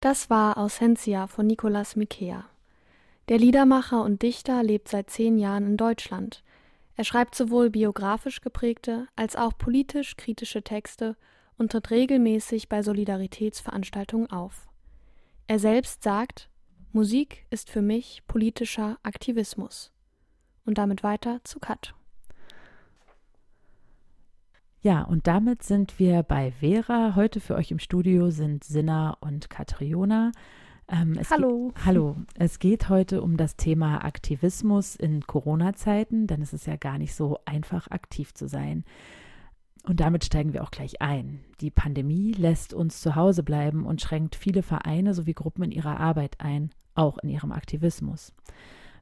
[0.00, 2.46] Das war Ausentia von Nicolas Mikea.
[3.28, 6.42] Der Liedermacher und Dichter lebt seit zehn Jahren in Deutschland.
[6.96, 11.16] Er schreibt sowohl biografisch geprägte als auch politisch kritische Texte
[11.58, 14.70] und tritt regelmäßig bei Solidaritätsveranstaltungen auf.
[15.46, 16.48] Er selbst sagt,
[16.92, 19.92] Musik ist für mich politischer Aktivismus.
[20.64, 21.94] Und damit weiter zu Kat.
[24.82, 27.12] Ja, und damit sind wir bei Vera.
[27.14, 30.32] Heute für euch im Studio sind Sinna und Katriona.
[30.88, 31.68] Ähm, hallo.
[31.74, 32.16] Geht, hallo.
[32.34, 37.14] Es geht heute um das Thema Aktivismus in Corona-Zeiten, denn es ist ja gar nicht
[37.14, 38.84] so einfach, aktiv zu sein.
[39.86, 41.40] Und damit steigen wir auch gleich ein.
[41.60, 46.00] Die Pandemie lässt uns zu Hause bleiben und schränkt viele Vereine sowie Gruppen in ihrer
[46.00, 48.32] Arbeit ein, auch in ihrem Aktivismus.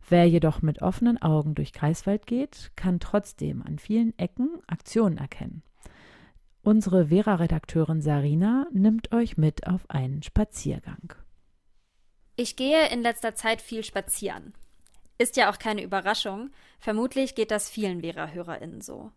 [0.09, 5.63] Wer jedoch mit offenen Augen durch Greifswald geht, kann trotzdem an vielen Ecken Aktionen erkennen.
[6.63, 11.15] Unsere Vera-Redakteurin Sarina nimmt euch mit auf einen Spaziergang.
[12.37, 14.55] Ich gehe in letzter Zeit viel spazieren.
[15.19, 16.51] Ist ja auch keine Überraschung.
[16.79, 19.11] Vermutlich geht das vielen Vera-HörerInnen so.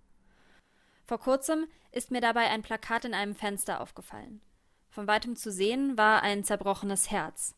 [1.06, 4.42] Vor kurzem ist mir dabei ein Plakat in einem Fenster aufgefallen.
[4.90, 7.56] Von weitem zu sehen war ein zerbrochenes Herz.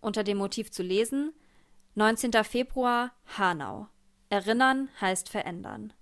[0.00, 1.32] Unter dem Motiv zu lesen
[1.94, 2.32] 19.
[2.44, 3.88] Februar Hanau.
[4.28, 5.92] Erinnern heißt verändern.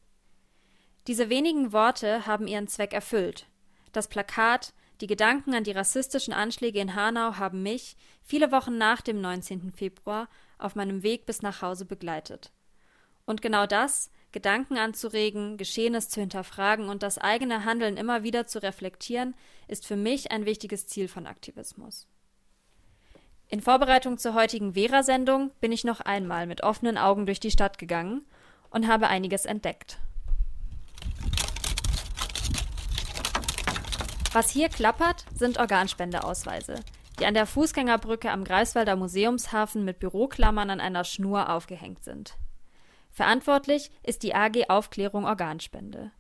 [1.08, 3.47] Diese wenigen Worte haben ihren Zweck erfüllt.
[3.92, 9.00] Das Plakat, die Gedanken an die rassistischen Anschläge in Hanau haben mich, viele Wochen nach
[9.00, 9.72] dem 19.
[9.72, 10.28] Februar,
[10.59, 12.53] auf meinem Weg bis nach Hause begleitet.
[13.27, 18.62] Und genau das, Gedanken anzuregen, Geschehenes zu hinterfragen und das eigene Handeln immer wieder zu
[18.62, 19.34] reflektieren,
[19.69, 22.06] ist für mich ein wichtiges Ziel von Aktivismus.
[23.48, 27.77] In Vorbereitung zur heutigen Vera-Sendung bin ich noch einmal mit offenen Augen durch die Stadt
[27.77, 28.25] gegangen
[28.70, 29.98] und habe einiges entdeckt.
[34.34, 36.77] Was hier klappert, sind Organspendeausweise,
[37.20, 42.38] die an der Fußgängerbrücke am Greifswalder Museumshafen mit Büroklammern an einer Schnur aufgehängt sind.
[43.10, 46.12] Verantwortlich ist die AG Aufklärung Organspende.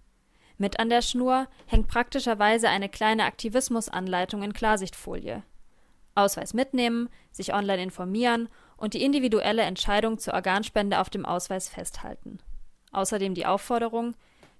[0.58, 5.42] Mit an der Schnur hängt praktischerweise eine kleine Aktivismusanleitung in Klarsichtfolie.
[6.14, 12.40] Ausweis mitnehmen, sich online informieren und die individuelle Entscheidung zur Organspende auf dem Ausweis festhalten.
[12.92, 14.14] Außerdem die Aufforderung,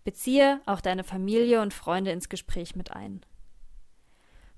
[0.05, 3.21] beziehe auch deine Familie und Freunde ins Gespräch mit ein.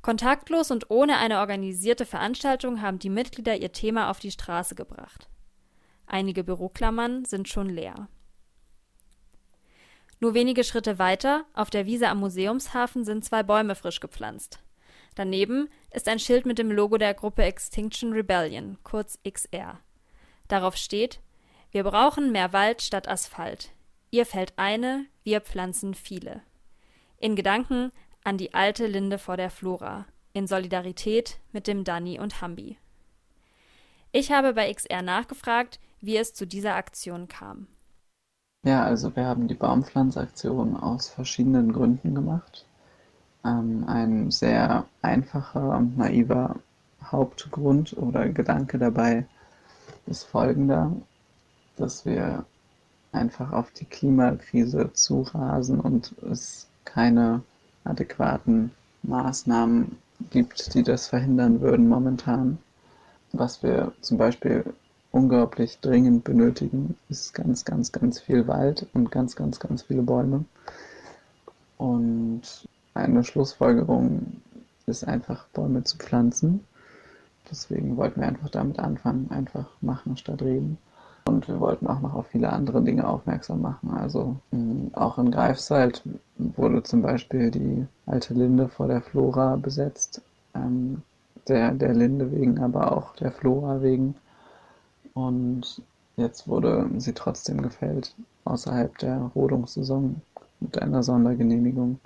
[0.05, 5.31] Kontaktlos und ohne eine organisierte Veranstaltung haben die Mitglieder ihr Thema auf die Straße gebracht.
[6.07, 8.11] Einige Büroklammern sind schon leer.
[10.21, 14.59] Nur wenige Schritte weiter, auf der Wiese am Museumshafen, sind zwei Bäume frisch gepflanzt.
[15.15, 19.81] Daneben ist ein Schild mit dem Logo der Gruppe Extinction Rebellion, kurz XR.
[20.49, 21.21] Darauf steht:
[21.71, 23.71] Wir brauchen mehr Wald statt Asphalt.
[24.11, 26.43] Ihr fällt eine, wir pflanzen viele.
[27.17, 27.91] In Gedanken
[28.25, 32.79] an die alte Linde vor der Flora, in Solidarität mit dem Danny und Hambi.
[34.13, 37.67] Ich habe bei XR nachgefragt, wie es zu dieser Aktion kam.
[38.65, 42.65] Ja, also wir haben die Baumpflanzaktion aus verschiedenen Gründen gemacht.
[43.45, 46.57] Ähm, ein sehr einfacher und naiver
[47.03, 49.27] Hauptgrund oder Gedanke dabei
[50.07, 50.93] ist folgender,
[51.77, 52.47] dass wir
[53.13, 57.43] einfach auf die Klimakrise zurasen und es keine
[57.85, 58.71] adäquaten
[59.03, 59.97] Maßnahmen
[60.31, 62.59] gibt, die das verhindern würden momentan.
[63.33, 64.65] Was wir zum Beispiel
[65.11, 70.45] unglaublich dringend benötigen, ist ganz, ganz, ganz viel Wald und ganz, ganz, ganz viele Bäume.
[71.79, 72.43] Und
[72.95, 74.41] eine Schlussfolgerung
[74.87, 76.65] ist einfach, Bäume zu pflanzen.
[77.51, 80.79] Deswegen wollten wir einfach damit anfangen, einfach machen statt reden.
[81.27, 83.91] Und wir wollten auch noch auf viele andere Dinge aufmerksam machen.
[83.91, 84.37] Also
[84.93, 86.03] auch in Greifswald
[86.37, 90.21] wurde zum Beispiel die alte Linde vor der Flora besetzt.
[90.55, 91.03] Ähm,
[91.49, 94.15] der, der Linde wegen, aber auch der Flora wegen.
[95.15, 95.83] Und
[96.17, 98.15] jetzt wurde sie trotzdem gefällt,
[98.45, 100.21] außerhalb der Rodungssaison
[100.61, 102.01] mit einer Sondergenehmigung.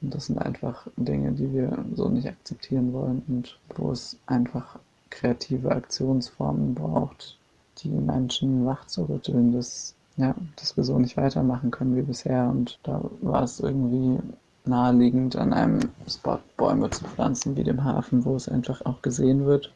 [0.00, 4.78] Und das sind einfach Dinge, die wir so nicht akzeptieren wollen und wo es einfach
[5.10, 7.36] kreative Aktionsformen braucht,
[7.78, 12.48] die Menschen wach zu rütteln, dass, ja, dass wir so nicht weitermachen können wie bisher.
[12.48, 14.18] Und da war es irgendwie
[14.64, 19.46] naheliegend, an einem Spot Bäume zu pflanzen, wie dem Hafen, wo es einfach auch gesehen
[19.46, 19.72] wird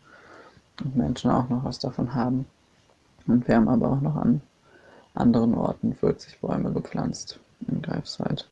[0.82, 2.46] und Menschen auch noch was davon haben.
[3.26, 4.42] Und wir haben aber auch noch an
[5.14, 8.50] anderen Orten 40 Bäume gepflanzt in Greifswald.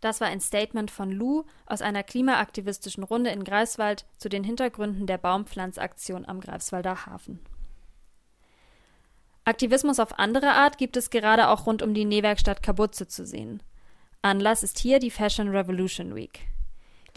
[0.00, 5.06] Das war ein Statement von Lou aus einer klimaaktivistischen Runde in Greifswald zu den Hintergründen
[5.06, 7.38] der Baumpflanzaktion am Greifswalder Hafen.
[9.44, 13.62] Aktivismus auf andere Art gibt es gerade auch rund um die Nähwerkstatt Kabutze zu sehen.
[14.22, 16.46] Anlass ist hier die Fashion Revolution Week.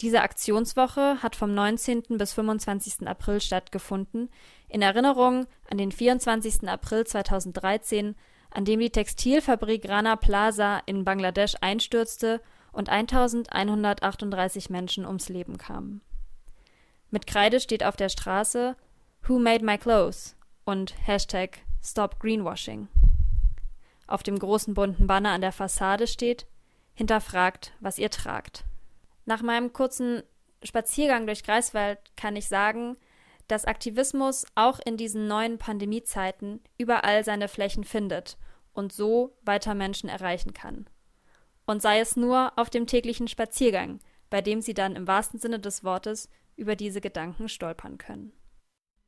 [0.00, 2.02] Diese Aktionswoche hat vom 19.
[2.18, 3.06] bis 25.
[3.06, 4.28] April stattgefunden,
[4.68, 6.68] in Erinnerung an den 24.
[6.68, 8.16] April 2013,
[8.50, 12.42] an dem die Textilfabrik Rana Plaza in Bangladesch einstürzte
[12.72, 16.02] und 1138 Menschen ums Leben kamen.
[17.10, 18.76] Mit Kreide steht auf der Straße
[19.26, 22.88] Who made my clothes und Hashtag Stop Greenwashing.
[24.08, 26.44] Auf dem großen bunten Banner an der Fassade steht
[26.94, 28.64] Hinterfragt, was ihr tragt.
[29.24, 30.24] Nach meinem kurzen
[30.64, 32.96] Spaziergang durch Greifswald kann ich sagen,
[33.46, 38.36] dass Aktivismus auch in diesen neuen Pandemiezeiten überall seine Flächen findet
[38.72, 40.86] und so weiter Menschen erreichen kann.
[41.66, 45.60] Und sei es nur auf dem täglichen Spaziergang, bei dem sie dann im wahrsten Sinne
[45.60, 48.32] des Wortes über diese Gedanken stolpern können.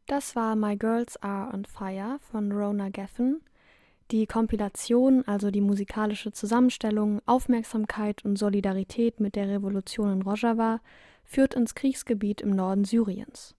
[0.09, 3.43] Das war My Girls Are on Fire von Rona Geffen.
[4.11, 10.81] Die Kompilation, also die musikalische Zusammenstellung, Aufmerksamkeit und Solidarität mit der Revolution in Rojava,
[11.25, 13.55] führt ins Kriegsgebiet im Norden Syriens.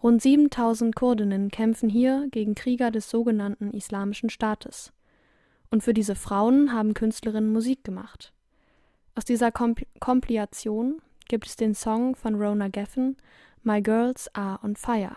[0.00, 4.92] Rund 7000 Kurdinnen kämpfen hier gegen Krieger des sogenannten Islamischen Staates.
[5.72, 8.32] Und für diese Frauen haben Künstlerinnen Musik gemacht.
[9.16, 13.16] Aus dieser Komp Kompilation gibt es den Song von Rona Geffen,
[13.64, 15.16] My Girls Are on Fire.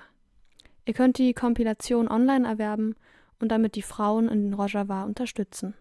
[0.85, 2.95] Ihr könnt die Kompilation online erwerben
[3.39, 5.73] und damit die Frauen in Rojava unterstützen.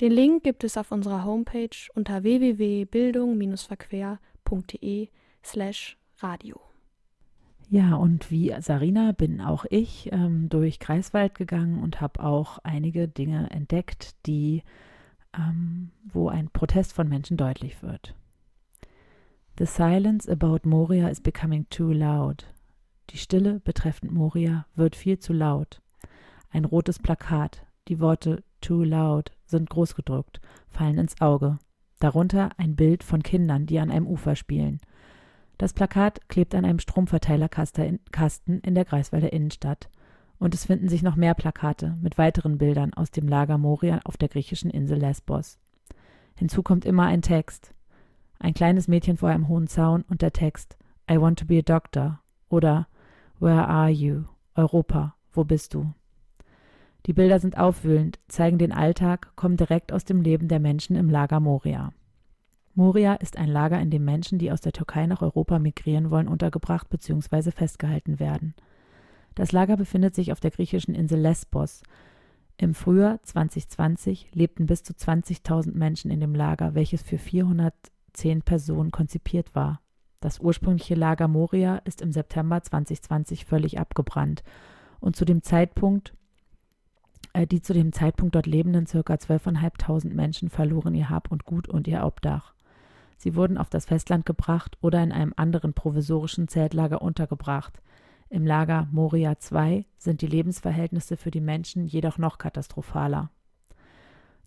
[0.00, 5.08] Den Link gibt es auf unserer Homepage unter www.bildung-verquer.de
[5.44, 6.60] slash radio.
[7.68, 13.08] Ja, und wie Sarina bin auch ich ähm, durch Greifswald gegangen und habe auch einige
[13.08, 14.62] Dinge entdeckt, die,
[15.34, 18.14] ähm, wo ein Protest von Menschen deutlich wird.
[19.58, 22.46] The silence about Moria is becoming too loud.
[23.12, 25.82] Die Stille betreffend Moria wird viel zu laut.
[26.50, 27.66] Ein rotes Plakat.
[27.88, 31.58] Die Worte Too Loud sind großgedruckt, fallen ins Auge.
[31.98, 34.80] Darunter ein Bild von Kindern, die an einem Ufer spielen.
[35.58, 39.90] Das Plakat klebt an einem Stromverteilerkasten in der Greifswalder Innenstadt.
[40.38, 44.16] Und es finden sich noch mehr Plakate mit weiteren Bildern aus dem Lager Moria auf
[44.16, 45.58] der griechischen Insel Lesbos.
[46.36, 47.74] Hinzu kommt immer ein Text.
[48.38, 50.78] Ein kleines Mädchen vor einem hohen Zaun und der Text
[51.10, 52.86] I want to be a doctor oder
[53.42, 54.26] Where are you?
[54.54, 55.92] Europa, wo bist du?
[57.06, 61.10] Die Bilder sind aufwühlend, zeigen den Alltag, kommen direkt aus dem Leben der Menschen im
[61.10, 61.92] Lager Moria.
[62.76, 66.28] Moria ist ein Lager, in dem Menschen, die aus der Türkei nach Europa migrieren wollen,
[66.28, 67.50] untergebracht bzw.
[67.50, 68.54] festgehalten werden.
[69.34, 71.82] Das Lager befindet sich auf der griechischen Insel Lesbos.
[72.58, 78.92] Im Frühjahr 2020 lebten bis zu 20.000 Menschen in dem Lager, welches für 410 Personen
[78.92, 79.81] konzipiert war.
[80.22, 84.44] Das ursprüngliche Lager Moria ist im September 2020 völlig abgebrannt
[85.00, 86.14] und zu dem Zeitpunkt
[87.32, 88.98] äh, die zu dem Zeitpunkt dort lebenden ca.
[88.98, 92.54] 12.500 Menschen verloren ihr Hab und Gut und ihr Obdach.
[93.16, 97.80] Sie wurden auf das Festland gebracht oder in einem anderen provisorischen Zeltlager untergebracht.
[98.28, 103.30] Im Lager Moria II sind die Lebensverhältnisse für die Menschen jedoch noch katastrophaler.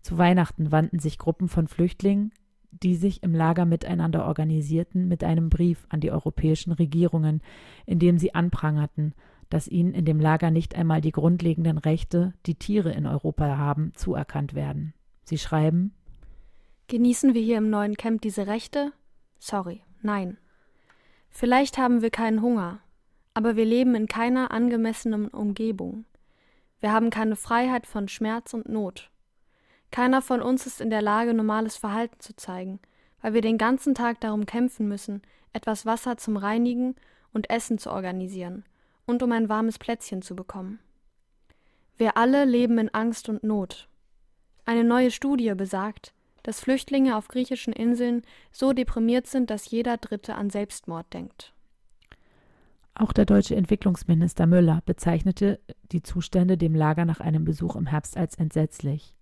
[0.00, 2.32] Zu Weihnachten wandten sich Gruppen von Flüchtlingen,
[2.70, 7.42] die sich im Lager miteinander organisierten, mit einem Brief an die europäischen Regierungen,
[7.86, 9.14] in dem sie anprangerten,
[9.48, 13.92] dass ihnen in dem Lager nicht einmal die grundlegenden Rechte, die Tiere in Europa haben,
[13.94, 14.94] zuerkannt werden.
[15.24, 15.92] Sie schreiben
[16.88, 18.92] Genießen wir hier im neuen Camp diese Rechte?
[19.40, 20.38] Sorry, nein.
[21.30, 22.78] Vielleicht haben wir keinen Hunger,
[23.34, 26.04] aber wir leben in keiner angemessenen Umgebung.
[26.80, 29.10] Wir haben keine Freiheit von Schmerz und Not.
[29.90, 32.80] Keiner von uns ist in der Lage, normales Verhalten zu zeigen,
[33.22, 36.94] weil wir den ganzen Tag darum kämpfen müssen, etwas Wasser zum Reinigen
[37.32, 38.64] und Essen zu organisieren
[39.06, 40.78] und um ein warmes Plätzchen zu bekommen.
[41.96, 43.88] Wir alle leben in Angst und Not.
[44.66, 46.12] Eine neue Studie besagt,
[46.42, 51.54] dass Flüchtlinge auf griechischen Inseln so deprimiert sind, dass jeder Dritte an Selbstmord denkt.
[52.94, 55.60] Auch der deutsche Entwicklungsminister Müller bezeichnete
[55.92, 59.15] die Zustände dem Lager nach einem Besuch im Herbst als entsetzlich.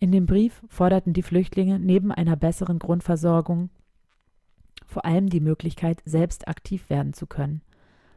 [0.00, 3.70] In dem Brief forderten die Flüchtlinge neben einer besseren Grundversorgung
[4.86, 7.62] vor allem die Möglichkeit, selbst aktiv werden zu können.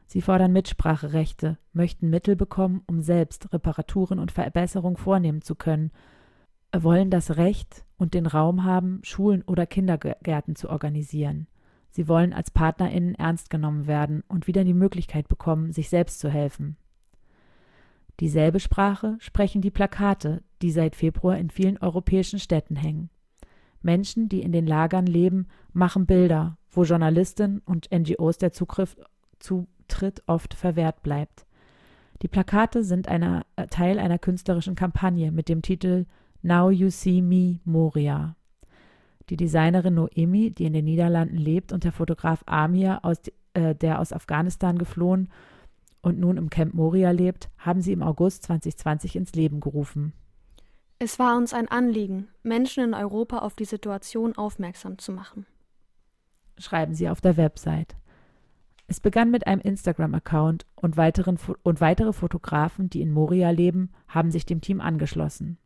[0.07, 5.91] Sie fordern Mitspracherechte, möchten Mittel bekommen, um selbst Reparaturen und Verbesserungen vornehmen zu können,
[6.75, 11.47] wollen das Recht und den Raum haben, Schulen oder Kindergärten zu organisieren.
[11.89, 16.29] Sie wollen als PartnerInnen ernst genommen werden und wieder die Möglichkeit bekommen, sich selbst zu
[16.29, 16.77] helfen.
[18.21, 23.09] Dieselbe Sprache sprechen die Plakate, die seit Februar in vielen europäischen Städten hängen.
[23.81, 28.95] Menschen, die in den Lagern leben, machen Bilder, wo Journalistinnen und NGOs der Zugriff
[29.39, 31.45] zu Tritt oft verwehrt bleibt.
[32.21, 36.05] Die Plakate sind einer, äh, Teil einer künstlerischen Kampagne mit dem Titel
[36.43, 38.35] Now You See Me Moria.
[39.29, 43.17] Die Designerin Noemi, die in den Niederlanden lebt, und der Fotograf Amir, aus,
[43.53, 45.29] äh, der aus Afghanistan geflohen
[46.01, 50.13] und nun im Camp Moria lebt, haben sie im August 2020 ins Leben gerufen.
[51.03, 55.48] Es war uns ein Anliegen, Menschen in Europa auf die Situation aufmerksam zu machen.
[56.60, 57.96] Schreiben sie auf der Website.
[58.86, 60.96] Es begann mit einem Instagram-Account und,
[61.63, 65.58] und weitere Fotografen, die in Moria leben, haben sich dem Team angeschlossen.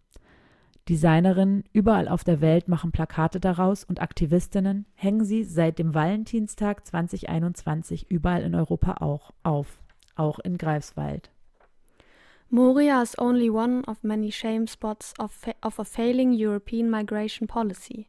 [0.88, 6.88] Designerinnen überall auf der Welt machen Plakate daraus und Aktivistinnen hängen sie seit dem Valentinstag
[6.88, 9.82] 2021 überall in Europa auch auf,
[10.15, 11.30] auch in Greifswald.
[12.55, 18.07] Moria is only one of many shame spots of, of a failing European migration policy.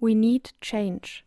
[0.00, 1.24] We need change.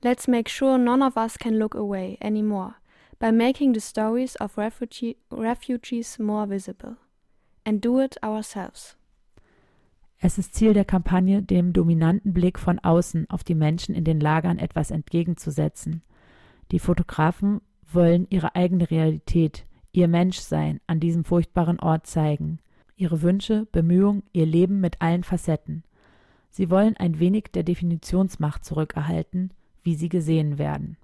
[0.00, 2.76] Let's make sure none of us can look away anymore
[3.18, 6.94] by making the stories of refugee, refugees more visible.
[7.66, 8.94] And do it ourselves.
[10.20, 14.20] Es ist Ziel der Kampagne, dem dominanten Blick von außen auf die Menschen in den
[14.20, 16.02] Lagern etwas entgegenzusetzen.
[16.70, 22.58] Die Fotografen wollen ihre eigene Realität, ihr Menschsein an diesem furchtbaren Ort zeigen,
[22.96, 25.84] ihre Wünsche, Bemühungen, ihr Leben mit allen Facetten.
[26.50, 30.96] Sie wollen ein wenig der Definitionsmacht zurückerhalten, wie sie gesehen werden.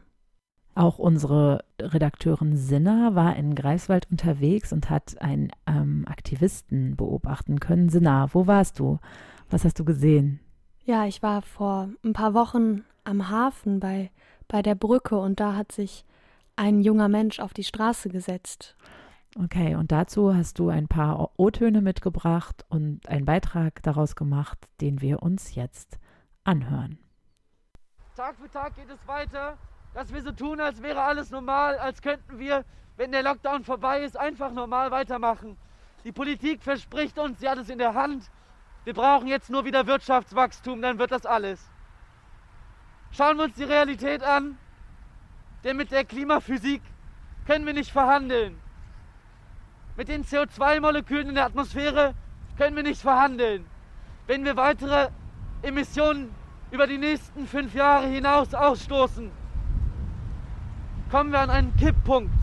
[0.74, 7.90] Auch unsere Redakteurin Sinna war in Greifswald unterwegs und hat einen ähm, Aktivisten beobachten können.
[7.90, 8.98] Sinna, wo warst du?
[9.50, 10.40] Was hast du gesehen?
[10.84, 14.10] Ja, ich war vor ein paar Wochen am Hafen bei,
[14.48, 16.04] bei der Brücke und da hat sich
[16.56, 18.76] ein junger Mensch auf die Straße gesetzt
[19.38, 25.00] Okay, und dazu hast du ein paar O-Töne mitgebracht und einen Beitrag daraus gemacht, den
[25.00, 25.98] wir uns jetzt
[26.44, 26.98] anhören.
[28.14, 29.56] Tag für Tag geht es weiter,
[29.94, 32.64] dass wir so tun, als wäre alles normal, als könnten wir,
[32.98, 35.56] wenn der Lockdown vorbei ist, einfach normal weitermachen.
[36.04, 38.30] Die Politik verspricht uns, sie hat es in der Hand.
[38.84, 41.70] Wir brauchen jetzt nur wieder Wirtschaftswachstum, dann wird das alles.
[43.12, 44.58] Schauen wir uns die Realität an,
[45.62, 46.82] denn mit der Klimaphysik
[47.46, 48.58] können wir nicht verhandeln.
[49.96, 52.14] Mit den CO2-Molekülen in der Atmosphäre
[52.56, 53.66] können wir nicht verhandeln.
[54.26, 55.10] Wenn wir weitere
[55.62, 56.34] Emissionen
[56.70, 59.30] über die nächsten fünf Jahre hinaus ausstoßen,
[61.10, 62.34] kommen wir an einen Kipppunkt.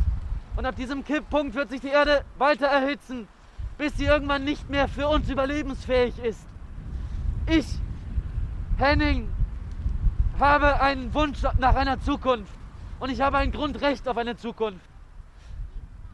[0.56, 3.28] Und ab diesem Kipppunkt wird sich die Erde weiter erhitzen,
[3.80, 6.46] bis sie irgendwann nicht mehr für uns überlebensfähig ist.
[7.48, 7.66] Ich,
[8.78, 9.30] Henning,
[10.38, 12.54] habe einen Wunsch nach einer Zukunft
[13.00, 14.86] und ich habe ein Grundrecht auf eine Zukunft.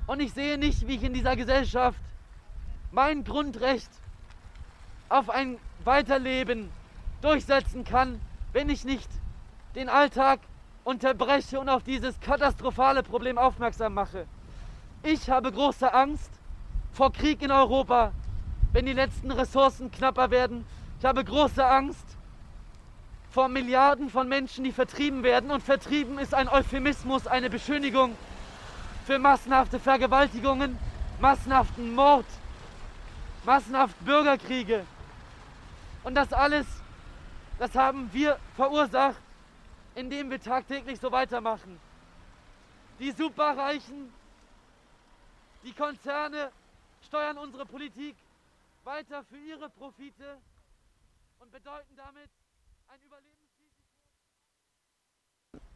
[0.05, 1.99] Und ich sehe nicht, wie ich in dieser Gesellschaft
[2.91, 3.89] mein Grundrecht
[5.09, 6.69] auf ein Weiterleben
[7.21, 8.21] durchsetzen kann,
[8.53, 9.09] wenn ich nicht
[9.73, 10.39] den Alltag
[10.83, 14.27] unterbreche und auf dieses katastrophale Problem aufmerksam mache.
[15.01, 16.34] Ich habe große Angst
[16.95, 18.13] vor Krieg in Europa,
[18.71, 20.65] wenn die letzten Ressourcen knapper werden.
[20.97, 22.05] Ich habe große Angst
[23.31, 25.51] vor Milliarden von Menschen, die vertrieben werden.
[25.51, 28.15] Und vertrieben ist ein Euphemismus, eine Beschönigung
[29.05, 30.79] für massenhafte Vergewaltigungen,
[31.19, 32.25] massenhaften Mord,
[33.43, 34.85] massenhaft Bürgerkriege.
[36.05, 36.65] Und das alles,
[37.59, 39.21] das haben wir verursacht,
[39.95, 41.77] indem wir tagtäglich so weitermachen.
[42.99, 44.13] Die Superreichen,
[45.65, 46.51] die Konzerne
[47.05, 48.15] steuern unsere Politik
[48.83, 50.37] weiter für ihre Profite
[51.39, 52.29] und bedeuten damit
[52.87, 53.75] ein Überlebensrisiko.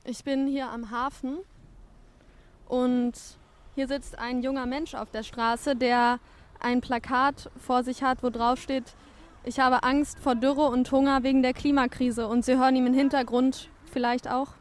[0.03, 1.39] Ich bin hier am Hafen
[2.67, 3.13] und
[3.75, 6.19] hier sitzt ein junger Mensch auf der Straße, der
[6.59, 8.95] ein Plakat vor sich hat, wo drauf steht,
[9.43, 12.27] ich habe Angst vor Dürre und Hunger wegen der Klimakrise.
[12.27, 14.58] Und Sie hören ihm im Hintergrund vielleicht auch.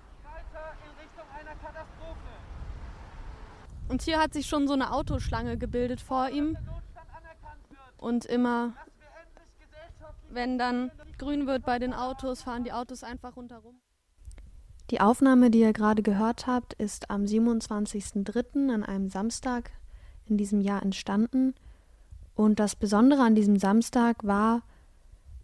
[3.88, 6.56] Und hier hat sich schon so eine Autoschlange gebildet vor ihm.
[7.96, 8.74] Und immer,
[10.30, 13.80] wenn dann grün wird bei den Autos, fahren die Autos einfach rundherum.
[14.90, 18.72] Die Aufnahme, die ihr gerade gehört habt, ist am 27.03.
[18.72, 19.70] an einem Samstag
[20.26, 21.54] in diesem Jahr entstanden.
[22.34, 24.62] Und das Besondere an diesem Samstag war,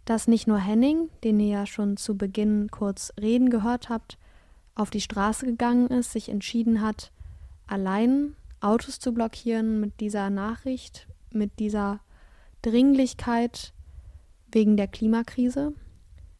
[0.05, 4.17] dass nicht nur Henning, den ihr ja schon zu Beginn kurz reden gehört habt,
[4.75, 7.11] auf die Straße gegangen ist, sich entschieden hat,
[7.67, 11.99] allein Autos zu blockieren mit dieser Nachricht, mit dieser
[12.61, 13.73] Dringlichkeit
[14.51, 15.73] wegen der Klimakrise,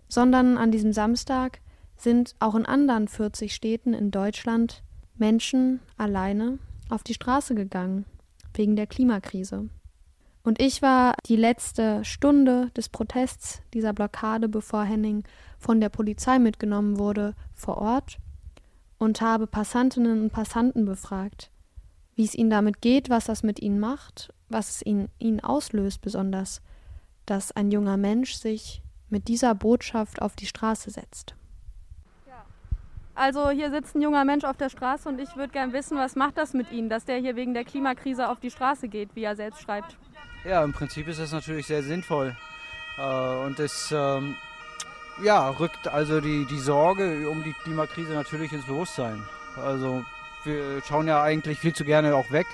[0.08, 1.60] sondern an diesem Samstag
[1.98, 4.84] sind auch in anderen 40 Städten in Deutschland
[5.18, 8.06] Menschen alleine auf die Straße gegangen
[8.54, 9.70] wegen der Klimakrise.
[10.44, 15.24] Und ich war die letzte Stunde des Protests dieser Blockade, bevor Henning
[15.58, 18.20] von der Polizei mitgenommen wurde, vor Ort
[18.98, 21.52] und habe Passantinnen und Passanten befragt,
[22.16, 26.02] wie es ihnen damit geht, was das mit ihnen macht, was es ihnen, ihnen auslöst
[26.02, 26.62] besonders,
[27.26, 31.36] dass ein junger Mensch sich mit dieser Botschaft auf die Straße setzt.
[33.16, 36.18] Also hier sitzt ein junger Mensch auf der Straße und ich würde gerne wissen, was
[36.18, 39.24] macht das mit Ihnen, dass der hier wegen der Klimakrise auf die Straße geht, wie
[39.24, 39.96] er selbst schreibt.
[40.44, 42.36] Ja, im Prinzip ist das natürlich sehr sinnvoll.
[42.98, 44.36] Äh, und es ähm,
[45.22, 49.24] ja, rückt also die, die Sorge um die Klimakrise natürlich ins Bewusstsein.
[49.56, 50.04] Also
[50.44, 52.48] wir schauen ja eigentlich viel zu gerne auch weg,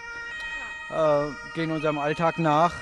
[0.90, 2.74] äh, gehen unserem Alltag nach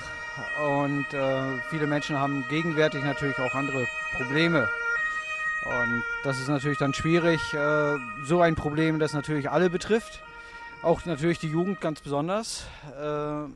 [0.61, 4.69] und äh, viele Menschen haben gegenwärtig natürlich auch andere Probleme.
[5.65, 10.21] Und das ist natürlich dann schwierig, äh, so ein Problem, das natürlich alle betrifft,
[10.81, 12.65] auch natürlich die Jugend ganz besonders,
[12.99, 13.49] äh,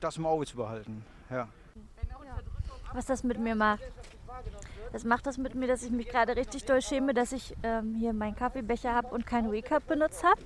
[0.00, 1.04] das im Auge zu behalten.
[1.30, 1.48] Ja.
[2.92, 3.82] Was das mit mir macht.
[4.92, 7.94] Das macht das mit mir, dass ich mich gerade richtig doll schäme, dass ich ähm,
[7.94, 10.40] hier meinen Kaffeebecher habe und keinen Wake-Up benutzt habe.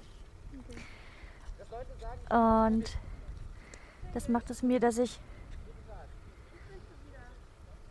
[2.29, 2.85] Und
[4.15, 5.21] das macht es mir, dass ich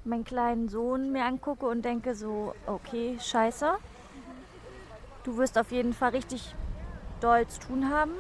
[0.04, 3.74] meinen kleinen Sohn mir angucke und denke so, okay, scheiße.
[5.24, 6.56] Du wirst auf jeden Fall richtig
[7.22, 8.12] doll zu tun haben.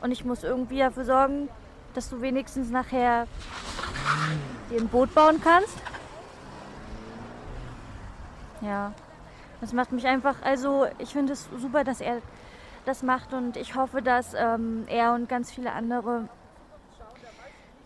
[0.00, 1.48] Und ich muss irgendwie dafür sorgen,
[1.94, 3.26] dass du wenigstens nachher
[4.70, 5.76] dir ein Boot bauen kannst.
[8.60, 8.92] Ja,
[9.60, 12.20] das macht mich einfach, also ich finde es super, dass er
[12.84, 16.28] das macht und ich hoffe, dass ähm, er und ganz viele andere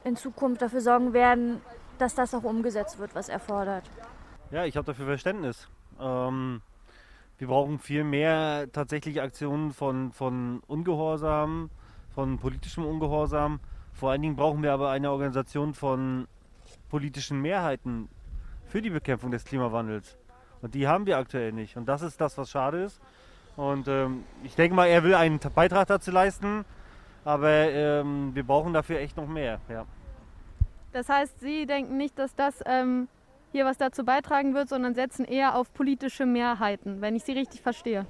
[0.04, 1.60] in Zukunft dafür sorgen werden,
[1.98, 3.84] dass das auch umgesetzt wird, was er fordert.
[4.50, 5.68] Ja, ich habe dafür Verständnis.
[6.00, 6.60] Ähm,
[7.38, 11.70] wir brauchen viel mehr tatsächliche Aktionen von, von Ungehorsam,
[12.14, 13.60] von politischem Ungehorsam.
[13.92, 16.28] Vor allen Dingen brauchen wir aber eine Organisation von
[16.88, 18.08] politischen Mehrheiten
[18.66, 20.18] für die Bekämpfung des Klimawandels.
[20.62, 21.76] Und die haben wir aktuell nicht.
[21.76, 23.00] Und das ist das, was schade ist.
[23.56, 26.64] Und ähm, ich denke mal, er will einen Beitrag dazu leisten,
[27.24, 29.60] aber ähm, wir brauchen dafür echt noch mehr.
[29.68, 29.84] Ja.
[30.92, 33.08] Das heißt, Sie denken nicht, dass das ähm,
[33.50, 37.60] hier was dazu beitragen wird, sondern setzen eher auf politische Mehrheiten, wenn ich Sie richtig
[37.60, 38.06] verstehe.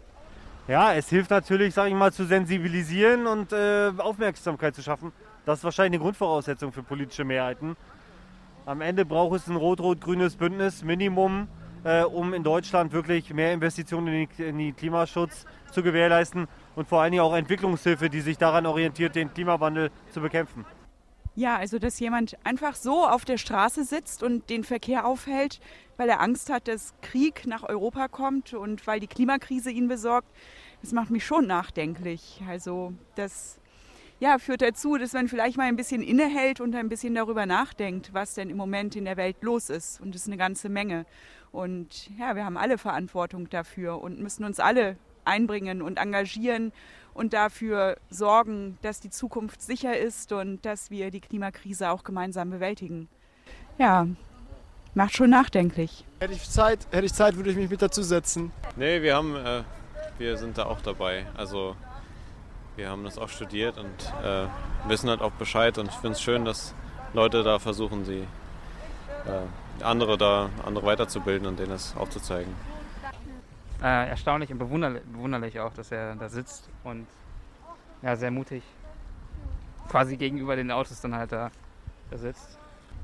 [0.68, 5.12] Ja, es hilft natürlich, sage ich mal, zu sensibilisieren und äh, Aufmerksamkeit zu schaffen.
[5.44, 7.76] Das ist wahrscheinlich eine Grundvoraussetzung für politische Mehrheiten.
[8.64, 11.48] Am Ende braucht es ein rot-rot-grünes Bündnis, Minimum,
[11.84, 16.88] äh, um in Deutschland wirklich mehr Investitionen in, die, in den Klimaschutz zu gewährleisten und
[16.88, 20.64] vor allen Dingen auch Entwicklungshilfe, die sich daran orientiert, den Klimawandel zu bekämpfen.
[21.34, 25.60] Ja, also dass jemand einfach so auf der Straße sitzt und den Verkehr aufhält,
[25.96, 30.28] weil er Angst hat, dass Krieg nach Europa kommt und weil die Klimakrise ihn besorgt,
[30.82, 32.42] das macht mich schon nachdenklich.
[32.48, 33.58] Also das
[34.22, 38.14] ja, führt dazu, dass man vielleicht mal ein bisschen innehält und ein bisschen darüber nachdenkt,
[38.14, 40.00] was denn im Moment in der Welt los ist.
[40.00, 41.06] Und das ist eine ganze Menge.
[41.50, 46.70] Und ja, wir haben alle Verantwortung dafür und müssen uns alle einbringen und engagieren
[47.14, 52.50] und dafür sorgen, dass die Zukunft sicher ist und dass wir die Klimakrise auch gemeinsam
[52.50, 53.08] bewältigen.
[53.76, 54.06] Ja,
[54.94, 56.04] macht schon nachdenklich.
[56.20, 58.52] Hätte ich Zeit, hätte ich Zeit, würde ich mich mit dazu setzen.
[58.76, 59.64] Nee, wir haben, äh,
[60.18, 61.26] wir sind da auch dabei.
[61.36, 61.74] Also
[62.76, 64.46] wir haben das auch studiert und äh,
[64.88, 66.74] wissen halt auch Bescheid und ich finde es schön, dass
[67.12, 68.20] Leute da versuchen, sie
[69.26, 72.54] äh, andere da andere weiterzubilden und denen das aufzuzeigen
[73.82, 77.06] äh, erstaunlich und bewunderlich, bewunderlich auch, dass er da sitzt und
[78.02, 78.62] ja, sehr mutig
[79.88, 81.50] quasi gegenüber den Autos dann halt da,
[82.10, 82.58] da sitzt.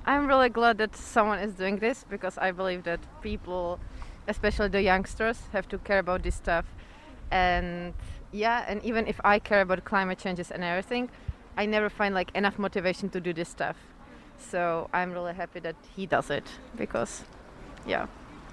[0.07, 3.78] I'm really glad that someone is doing this because I believe that people,
[4.26, 6.64] especially the youngsters, have to care about this stuff.
[7.31, 7.92] And
[8.32, 11.08] yeah, and even if I care about climate changes and everything,
[11.56, 13.76] I never find like enough motivation to do this stuff.
[14.50, 16.44] So I'm really happy that he does it
[16.76, 17.24] because
[17.86, 18.06] yeah,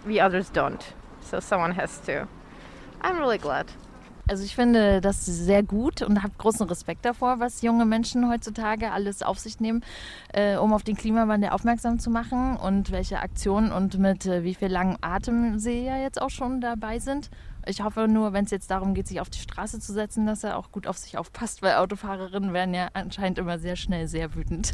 [0.05, 0.83] we others don't.
[1.21, 2.27] So someone has to.
[3.01, 3.67] I'm really glad.
[4.27, 8.91] Also ich finde das sehr gut und habe großen Respekt davor, was junge Menschen heutzutage
[8.91, 9.83] alles auf sich nehmen,
[10.33, 14.55] äh, um auf den Klimawandel aufmerksam zu machen und welche Aktionen und mit äh, wie
[14.55, 17.29] viel langem Atem sie ja jetzt auch schon dabei sind.
[17.67, 20.43] Ich hoffe nur, wenn es jetzt darum geht, sich auf die Straße zu setzen, dass
[20.43, 24.35] er auch gut auf sich aufpasst, weil Autofahrerinnen werden ja anscheinend immer sehr schnell sehr
[24.35, 24.73] wütend.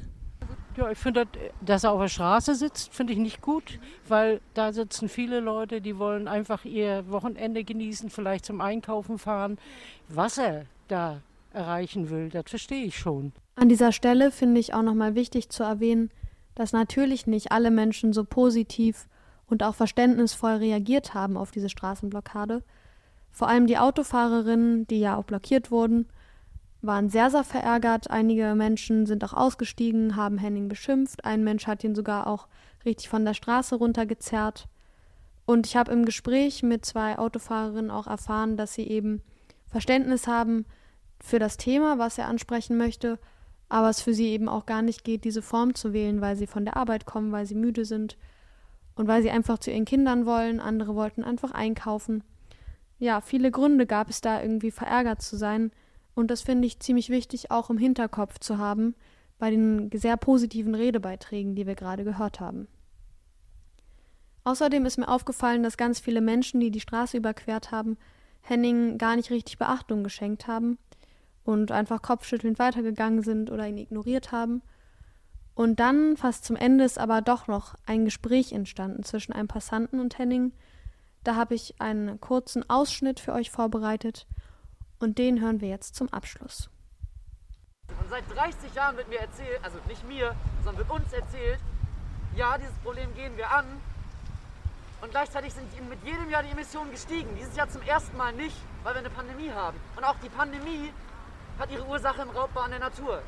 [0.78, 1.28] Ja, ich finde,
[1.60, 5.82] dass er auf der Straße sitzt, finde ich nicht gut, weil da sitzen viele Leute,
[5.82, 9.58] die wollen einfach ihr Wochenende genießen, vielleicht zum Einkaufen fahren.
[10.08, 11.22] Was er da
[11.54, 13.34] erreichen will, das verstehe ich schon.
[13.56, 16.10] An dieser Stelle finde ich auch nochmal wichtig zu erwähnen,
[16.56, 19.08] dass natürlich nicht alle Menschen so positiv
[19.48, 22.64] und auch verständnisvoll reagiert haben auf diese Straßenblockade.
[23.32, 26.08] Vor allem die Autofahrerinnen, die ja auch blockiert wurden,
[26.82, 28.10] waren sehr, sehr verärgert.
[28.10, 31.26] Einige Menschen sind auch ausgestiegen, haben Henning beschimpft.
[31.26, 32.48] Ein Mensch hat ihn sogar auch
[32.86, 34.68] richtig von der Straße runtergezerrt.
[35.46, 39.22] Und ich habe im Gespräch mit zwei Autofahrerinnen auch erfahren, dass sie eben
[39.68, 40.66] Verständnis haben
[41.20, 43.20] für das Thema, was er ansprechen möchte,
[43.70, 46.48] aber es für sie eben auch gar nicht geht, diese Form zu wählen, weil sie
[46.48, 48.18] von der Arbeit kommen, weil sie müde sind
[48.96, 50.60] und weil sie einfach zu ihren Kindern wollen.
[50.60, 52.24] Andere wollten einfach einkaufen.
[53.02, 55.72] Ja, viele Gründe gab es da irgendwie verärgert zu sein.
[56.14, 58.94] Und das finde ich ziemlich wichtig auch im Hinterkopf zu haben
[59.40, 62.68] bei den sehr positiven Redebeiträgen, die wir gerade gehört haben.
[64.44, 67.98] Außerdem ist mir aufgefallen, dass ganz viele Menschen, die die Straße überquert haben,
[68.42, 70.78] Henning gar nicht richtig Beachtung geschenkt haben
[71.44, 74.62] und einfach kopfschüttelnd weitergegangen sind oder ihn ignoriert haben.
[75.56, 80.00] Und dann, fast zum Ende, ist aber doch noch ein Gespräch entstanden zwischen einem Passanten
[80.00, 80.52] und Henning.
[81.24, 84.26] Da habe ich einen kurzen Ausschnitt für euch vorbereitet
[85.00, 86.70] und den hören wir jetzt zum Abschluss.
[87.90, 91.60] Und seit 30 Jahren wird mir erzählt, also nicht mir, sondern wird uns erzählt,
[92.36, 93.66] ja, dieses Problem gehen wir an.
[95.02, 97.30] Und gleichzeitig sind mit jedem Jahr die Emissionen gestiegen.
[97.36, 99.80] Dieses Jahr zum ersten Mal nicht, weil wir eine Pandemie haben.
[99.96, 100.92] Und auch die Pandemie
[101.60, 103.22] hat ihre Ursache im Raubbau an der Natur.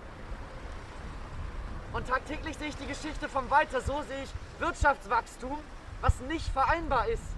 [1.91, 3.81] Und tagtäglich sehe ich die Geschichte vom Weiter.
[3.81, 4.29] So sehe ich
[4.59, 5.57] Wirtschaftswachstum,
[6.01, 7.32] was nicht vereinbar ist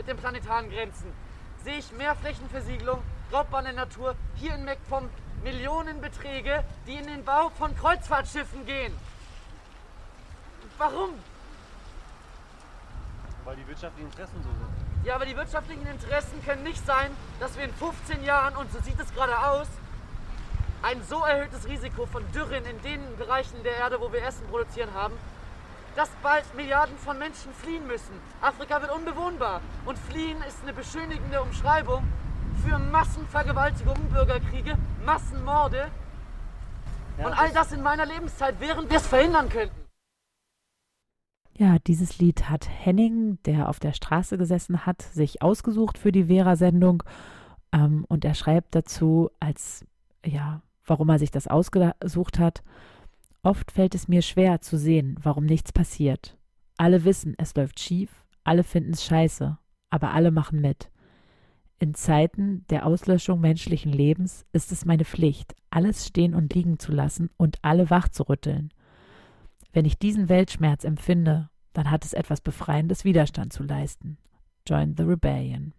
[0.00, 1.12] mit den planetaren Grenzen.
[1.62, 5.10] Sehe ich mehr Flächenversiegelung, Raubbahn der Natur, hier in MacPom
[5.44, 8.94] Millionenbeträge, die in den Bau von Kreuzfahrtschiffen gehen.
[10.78, 11.10] Warum?
[13.44, 15.06] Weil die wirtschaftlichen Interessen so sind.
[15.06, 18.80] Ja, aber die wirtschaftlichen Interessen können nicht sein, dass wir in 15 Jahren, und so
[18.80, 19.68] sieht es gerade aus,
[20.80, 24.94] ein so erhöhtes Risiko von Dürren in den Bereichen der Erde, wo wir Essen produzieren
[24.94, 25.12] haben,
[25.96, 28.14] dass bald Milliarden von Menschen fliehen müssen.
[28.40, 29.60] Afrika wird unbewohnbar.
[29.84, 32.04] Und fliehen ist eine beschönigende Umschreibung
[32.64, 35.88] für Massenvergewaltigungen, Bürgerkriege, Massenmorde.
[37.18, 39.80] Ja, und all das in meiner Lebenszeit, während wir es verhindern könnten.
[41.60, 46.24] Ja, dieses Lied hat Henning, der auf der Straße gesessen hat, sich ausgesucht für die
[46.24, 47.02] Vera-Sendung.
[47.72, 49.84] Ähm, und er schreibt dazu, als,
[50.24, 52.62] ja, warum er sich das ausgesucht hat.
[53.42, 56.36] Oft fällt es mir schwer zu sehen, warum nichts passiert.
[56.76, 60.90] Alle wissen, es läuft schief, alle finden es scheiße, aber alle machen mit.
[61.78, 66.92] In Zeiten der Auslöschung menschlichen Lebens ist es meine Pflicht, alles stehen und liegen zu
[66.92, 68.70] lassen und alle wach zu rütteln.
[69.72, 74.18] Wenn ich diesen Weltschmerz empfinde, dann hat es etwas Befreiendes, Widerstand zu leisten.
[74.68, 75.72] Join the Rebellion.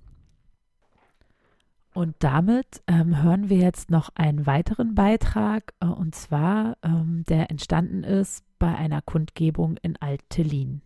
[1.93, 7.51] Und damit ähm, hören wir jetzt noch einen weiteren Beitrag, äh, und zwar, ähm, der
[7.51, 10.81] entstanden ist bei einer Kundgebung in Alt-Tellin.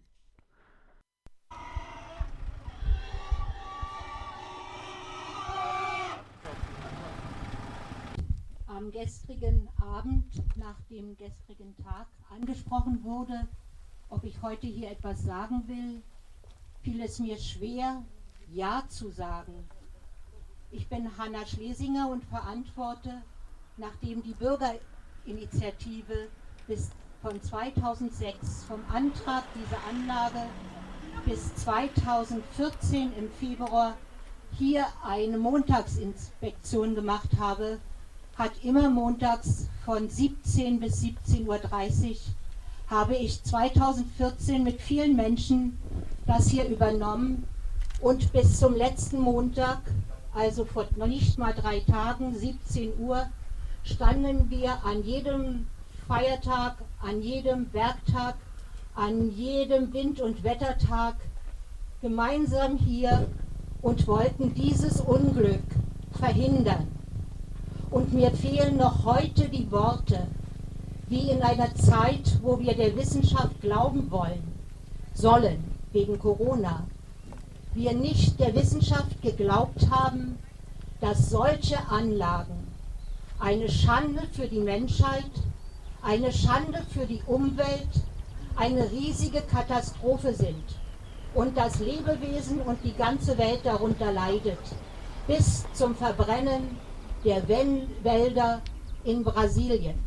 [8.85, 10.25] am gestrigen Abend,
[10.57, 13.47] nach dem gestrigen Tag angesprochen wurde,
[14.09, 16.03] ob ich heute hier etwas sagen will,
[16.81, 18.03] fiel es mir schwer,
[18.51, 19.53] Ja zu sagen.
[20.77, 23.21] Ich bin Hanna Schlesinger und verantworte,
[23.77, 26.27] nachdem die Bürgerinitiative
[26.67, 26.89] bis
[27.21, 30.49] von 2006 vom Antrag dieser Anlage
[31.23, 33.95] bis 2014 im Februar
[34.57, 37.79] hier eine Montagsinspektion gemacht habe,
[38.37, 42.17] hat immer montags von 17 bis 17.30 Uhr
[42.87, 45.77] habe ich 2014 mit vielen Menschen
[46.27, 47.45] das hier übernommen
[48.01, 49.79] und bis zum letzten Montag,
[50.35, 53.27] also vor nicht mal drei Tagen, 17 Uhr,
[53.83, 55.67] standen wir an jedem
[56.07, 58.35] Feiertag, an jedem Werktag,
[58.95, 61.15] an jedem Wind- und Wettertag
[62.01, 63.27] gemeinsam hier
[63.81, 65.63] und wollten dieses Unglück
[66.11, 66.87] verhindern.
[67.89, 70.27] Und mir fehlen noch heute die Worte,
[71.07, 74.43] wie in einer Zeit, wo wir der Wissenschaft glauben wollen,
[75.13, 76.85] sollen, wegen Corona.
[77.75, 80.39] Wir nicht der Wissenschaft geglaubt haben,
[81.01, 82.65] dass solche Anlagen
[83.37, 85.29] eine Schande für die Menschheit,
[86.01, 87.89] eine Schande für die Umwelt,
[88.55, 90.63] eine riesige Katastrophe sind
[91.33, 94.57] und das Lebewesen und die ganze Welt darunter leidet,
[95.27, 96.77] bis zum Verbrennen
[97.25, 98.61] der Wälder
[99.03, 99.99] in Brasilien.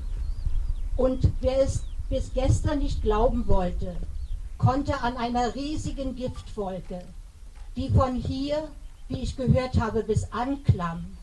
[0.96, 3.94] Und wer es bis gestern nicht glauben wollte,
[4.56, 7.02] konnte an einer riesigen Giftwolke,
[7.78, 8.68] die von hier,
[9.06, 11.16] wie ich gehört habe, bis Anklam,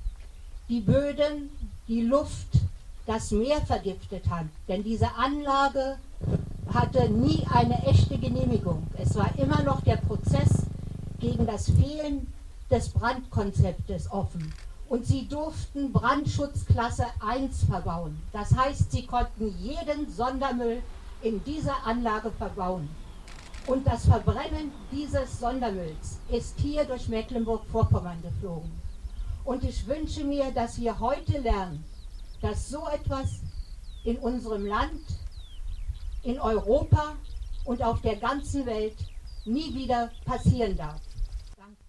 [0.70, 1.50] die Böden,
[1.90, 2.48] die Luft,
[3.06, 4.46] das Meer vergiftet hat.
[4.70, 5.98] Denn diese Anlage
[6.74, 8.88] hatte nie eine echte Genehmigung.
[8.98, 10.66] Es war immer noch der Prozess
[11.20, 12.34] gegen das Fehlen
[12.72, 14.54] des Brandkonzeptes offen.
[14.88, 18.18] Und sie durften Brandschutzklasse 1 verbauen.
[18.32, 20.82] Das heißt, sie konnten jeden Sondermüll
[21.22, 22.88] in dieser Anlage verbauen.
[23.68, 28.72] Und das Verbrennen dieses Sondermülls ist hier durch Mecklenburg-Vorpommern geflogen.
[29.44, 31.84] Und ich wünsche mir, dass wir heute lernen,
[32.42, 33.42] dass so etwas
[34.04, 35.02] in unserem Land,
[36.22, 37.16] in Europa
[37.66, 38.98] und auf der ganzen Welt
[39.46, 41.02] nie wieder passieren darf.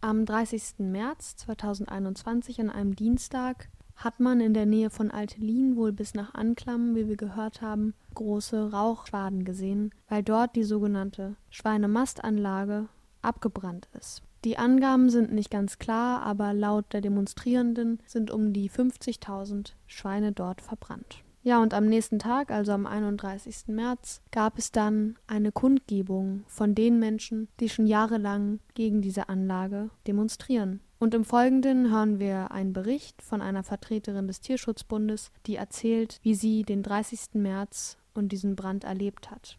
[0.00, 0.78] Am 30.
[0.78, 6.35] März 2021 an einem Dienstag hat man in der Nähe von Altelin wohl bis nach
[6.35, 12.88] Anklam, wie wir gehört haben, große Rauchschwaden gesehen, weil dort die sogenannte Schweinemastanlage
[13.22, 14.22] abgebrannt ist.
[14.44, 20.32] Die Angaben sind nicht ganz klar, aber laut der Demonstrierenden sind um die 50.000 Schweine
[20.32, 21.24] dort verbrannt.
[21.42, 23.68] Ja, und am nächsten Tag, also am 31.
[23.68, 29.90] März, gab es dann eine Kundgebung von den Menschen, die schon jahrelang gegen diese Anlage
[30.09, 30.80] demonstrieren.
[30.98, 36.35] Und im Folgenden hören wir einen Bericht von einer Vertreterin des Tierschutzbundes, die erzählt, wie
[36.35, 37.35] sie den 30.
[37.35, 39.59] März und diesen Brand erlebt hat.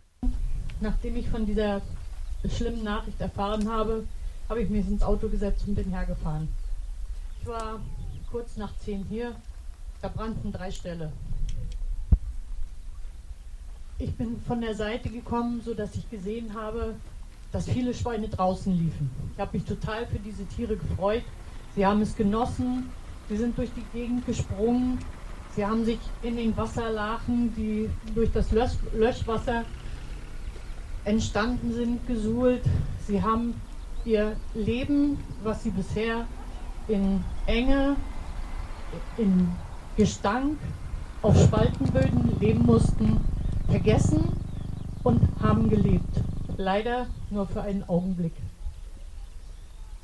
[0.82, 1.82] Nachdem ich von dieser
[2.50, 4.06] schlimmen Nachricht erfahren habe,
[4.50, 6.47] habe ich mich ins Auto gesetzt und bin hergefahren.
[7.41, 7.82] Ich war
[8.32, 9.36] kurz nach zehn hier,
[10.02, 11.12] da brannten drei Ställe.
[14.00, 16.95] Ich bin von der Seite gekommen, sodass ich gesehen habe,
[17.58, 19.10] dass viele Schweine draußen liefen.
[19.34, 21.24] Ich habe mich total für diese Tiere gefreut.
[21.76, 22.91] Sie haben es genossen,
[23.30, 25.00] sie sind durch die Gegend gesprungen,
[25.56, 29.63] sie haben sich in den Wasserlachen, die durch das Lösch Löschwasser
[31.04, 32.62] entstanden sind, gesuhlt.
[33.08, 33.60] Sie haben
[34.06, 36.28] ihr Leben, was sie bisher
[36.88, 37.96] in Enge,
[39.17, 39.50] in
[39.96, 40.60] Gestank,
[41.24, 43.20] auf Spaltenböden leben mussten,
[43.67, 44.30] vergessen
[45.02, 46.22] und haben gelebt.
[46.58, 48.34] Leider nur für einen Augenblick.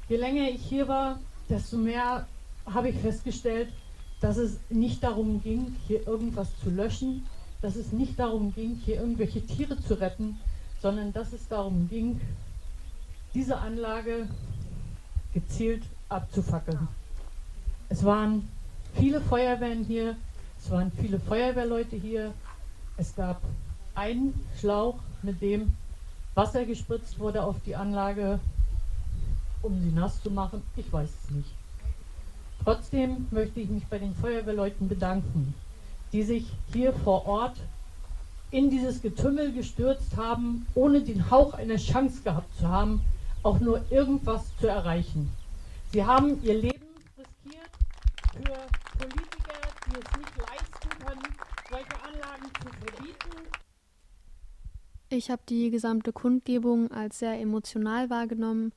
[0.08, 2.28] Je länger ich hier war, desto mehr
[2.66, 3.70] habe ich festgestellt,
[4.22, 7.26] dass es nicht darum ging, hier irgendwas zu löschen,
[7.62, 10.38] dass es nicht darum ging, hier irgendwelche Tiere zu retten,
[10.82, 12.22] sondern dass es darum ging,
[13.34, 14.28] diese Anlage
[15.34, 16.88] gezielt abzufackeln.
[17.90, 18.48] Es waren
[18.94, 20.16] viele Feuerwehren hier,
[20.60, 22.34] es waren viele Feuerwehrleute hier,
[22.98, 23.42] es gab
[23.96, 25.74] einen Schlauch, mit dem
[26.36, 28.40] Wasser gespritzt wurde auf die Anlage,
[29.62, 30.64] um sie nass zu machen.
[30.76, 31.50] Ich weiß es nicht.
[32.64, 35.54] Trotzdem möchte ich mich bei den Feuerwehrleuten bedanken,
[36.12, 37.58] die sich hier vor Ort
[38.52, 43.02] in dieses Getümmel gestürzt haben, ohne den Hauch einer Chance gehabt zu haben,
[43.42, 45.30] auch nur irgendwas zu erreichen.
[45.92, 47.70] Sie haben ihr Leben riskiert
[48.32, 51.36] für Politiker, die es nicht leisten können,
[51.70, 53.24] solche Anlagen zu verbieten.
[55.14, 58.74] Ich habe die gesamte Kundgebung als sehr emotional wahrgenommen.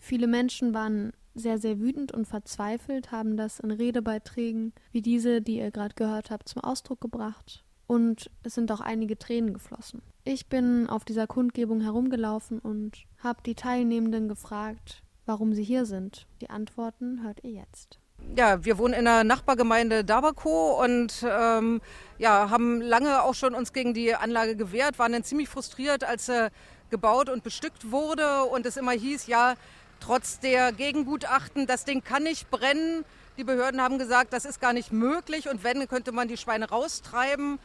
[0.00, 5.58] Viele Menschen waren sehr, sehr wütend und verzweifelt, haben das in Redebeiträgen wie diese, die
[5.58, 7.62] ihr gerade gehört habt, zum Ausdruck gebracht.
[7.86, 10.02] Und es sind auch einige Tränen geflossen.
[10.24, 16.26] Ich bin auf dieser Kundgebung herumgelaufen und habe die Teilnehmenden gefragt, warum sie hier sind.
[16.40, 18.00] Die Antworten hört ihr jetzt.
[18.34, 21.80] Ja, wir wohnen in der Nachbargemeinde Dabako und ähm,
[22.18, 26.26] ja, haben lange auch schon uns gegen die Anlage gewehrt, waren dann ziemlich frustriert, als
[26.26, 26.50] sie
[26.90, 29.54] gebaut und bestückt wurde und es immer hieß, ja,
[30.00, 33.04] trotz der Gegengutachten, das Ding kann nicht brennen.
[33.38, 36.68] Die Behörden haben gesagt, das ist gar nicht möglich und wenn, könnte man die Schweine
[36.68, 37.58] raustreiben.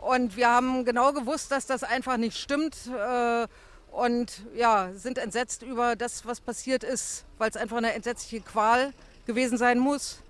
[0.00, 2.76] Und wir haben genau gewusst, dass das einfach nicht stimmt.
[2.86, 3.46] Äh,
[3.90, 8.92] und ja, sind entsetzt über das, was passiert ist, weil es einfach eine entsetzliche Qual
[9.26, 10.22] gewesen sein muss.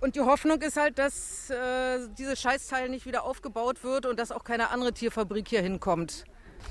[0.00, 4.32] Und die Hoffnung ist halt, dass äh, dieses Scheißteil nicht wieder aufgebaut wird und dass
[4.32, 6.24] auch keine andere Tierfabrik hier hinkommt.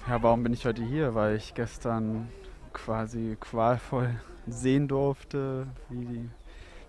[0.07, 1.13] Ja, warum bin ich heute hier?
[1.13, 2.29] Weil ich gestern
[2.73, 6.29] quasi qualvoll sehen durfte, wie die,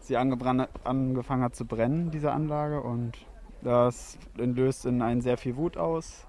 [0.00, 2.80] sie angefangen hat zu brennen, diese Anlage.
[2.80, 3.18] Und
[3.62, 6.26] das löst in einen sehr viel Wut aus,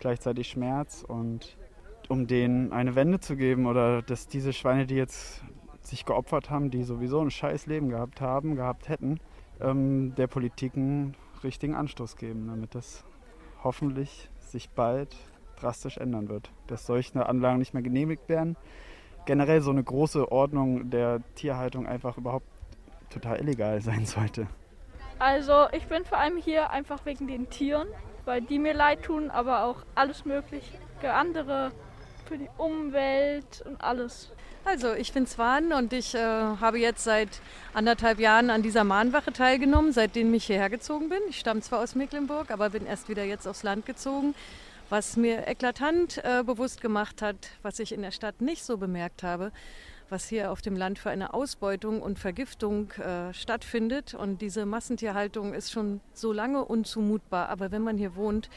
[0.00, 1.04] gleichzeitig Schmerz.
[1.06, 1.58] Und
[2.08, 5.42] um denen eine Wende zu geben oder dass diese Schweine, die jetzt
[5.82, 9.18] sich geopfert haben, die sowieso ein scheiß Leben gehabt haben, gehabt hätten,
[9.60, 13.04] ähm, der Politik einen richtigen Anstoß geben, damit das
[13.62, 15.16] hoffentlich sich bald
[15.60, 16.50] drastisch ändern wird.
[16.66, 18.56] Dass solche Anlagen nicht mehr genehmigt werden.
[19.24, 22.46] Generell so eine große Ordnung der Tierhaltung einfach überhaupt
[23.10, 24.46] total illegal sein sollte.
[25.18, 27.86] Also ich bin vor allem hier einfach wegen den Tieren,
[28.24, 31.70] weil die mir leid tun, aber auch alles mögliche andere
[32.26, 34.32] für die Umwelt und alles.
[34.64, 37.40] Also ich bin Swan und ich äh, habe jetzt seit
[37.74, 41.18] anderthalb Jahren an dieser Mahnwache teilgenommen, seitdem ich hierher gezogen bin.
[41.28, 44.36] Ich stamme zwar aus Mecklenburg, aber bin erst wieder jetzt aufs Land gezogen,
[44.88, 49.24] was mir eklatant äh, bewusst gemacht hat, was ich in der Stadt nicht so bemerkt
[49.24, 49.50] habe,
[50.10, 54.14] was hier auf dem Land für eine Ausbeutung und Vergiftung äh, stattfindet.
[54.14, 57.48] Und diese Massentierhaltung ist schon so lange unzumutbar.
[57.48, 58.48] Aber wenn man hier wohnt,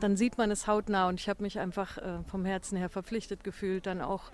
[0.00, 1.08] dann sieht man es hautnah.
[1.08, 4.30] Und ich habe mich einfach äh, vom Herzen her verpflichtet gefühlt, dann auch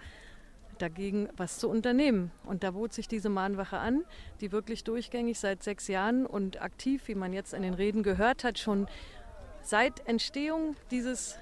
[0.79, 2.31] dagegen was zu unternehmen.
[2.45, 4.05] Und da bot sich diese Mahnwache an,
[4.41, 8.45] die wirklich durchgängig seit sechs Jahren und aktiv, wie man jetzt an den Reden gehört
[8.45, 8.87] hat, schon
[9.63, 11.39] seit Entstehung dieses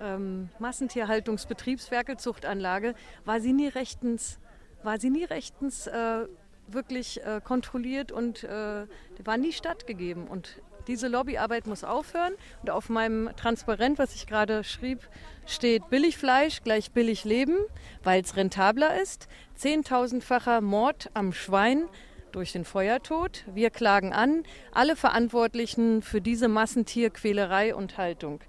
[0.00, 4.38] ähm, Massentierhaltungsbetriebs Werkelzuchtanlage war sie nie rechtens
[4.82, 6.26] war sie nie rechtens äh,
[6.68, 8.86] wirklich äh, kontrolliert und äh,
[9.24, 10.28] war nie stattgegeben.
[10.28, 12.32] Und diese Lobbyarbeit muss aufhören.
[12.62, 15.06] Und auf meinem Transparent, was ich gerade schrieb,
[15.46, 17.56] steht Billigfleisch gleich billig Leben,
[18.02, 19.28] weil es rentabler ist.
[19.54, 21.84] Zehntausendfacher Mord am Schwein
[22.32, 23.44] durch den Feuertod.
[23.54, 28.40] Wir klagen an alle Verantwortlichen für diese Massentierquälerei und Haltung.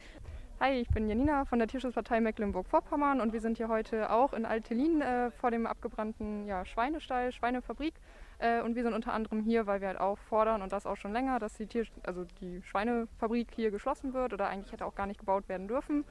[0.60, 4.46] Hi, ich bin Janina von der Tierschutzpartei Mecklenburg-Vorpommern und wir sind hier heute auch in
[4.46, 7.94] Altelin äh, vor dem abgebrannten ja, Schweinestall, Schweinefabrik.
[8.40, 10.98] Äh, und wir sind unter anderem hier, weil wir halt auch fordern und das auch
[10.98, 14.96] schon länger, dass die, Tier also die Schweinefabrik hier geschlossen wird oder eigentlich hätte auch
[14.96, 16.06] gar nicht gebaut werden dürfen.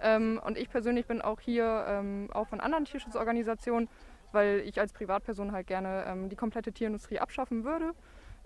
[0.00, 3.88] Ähm, und ich persönlich bin auch hier ähm, auch von anderen Tierschutzorganisationen,
[4.32, 7.92] weil ich als Privatperson halt gerne ähm, die komplette Tierindustrie abschaffen würde.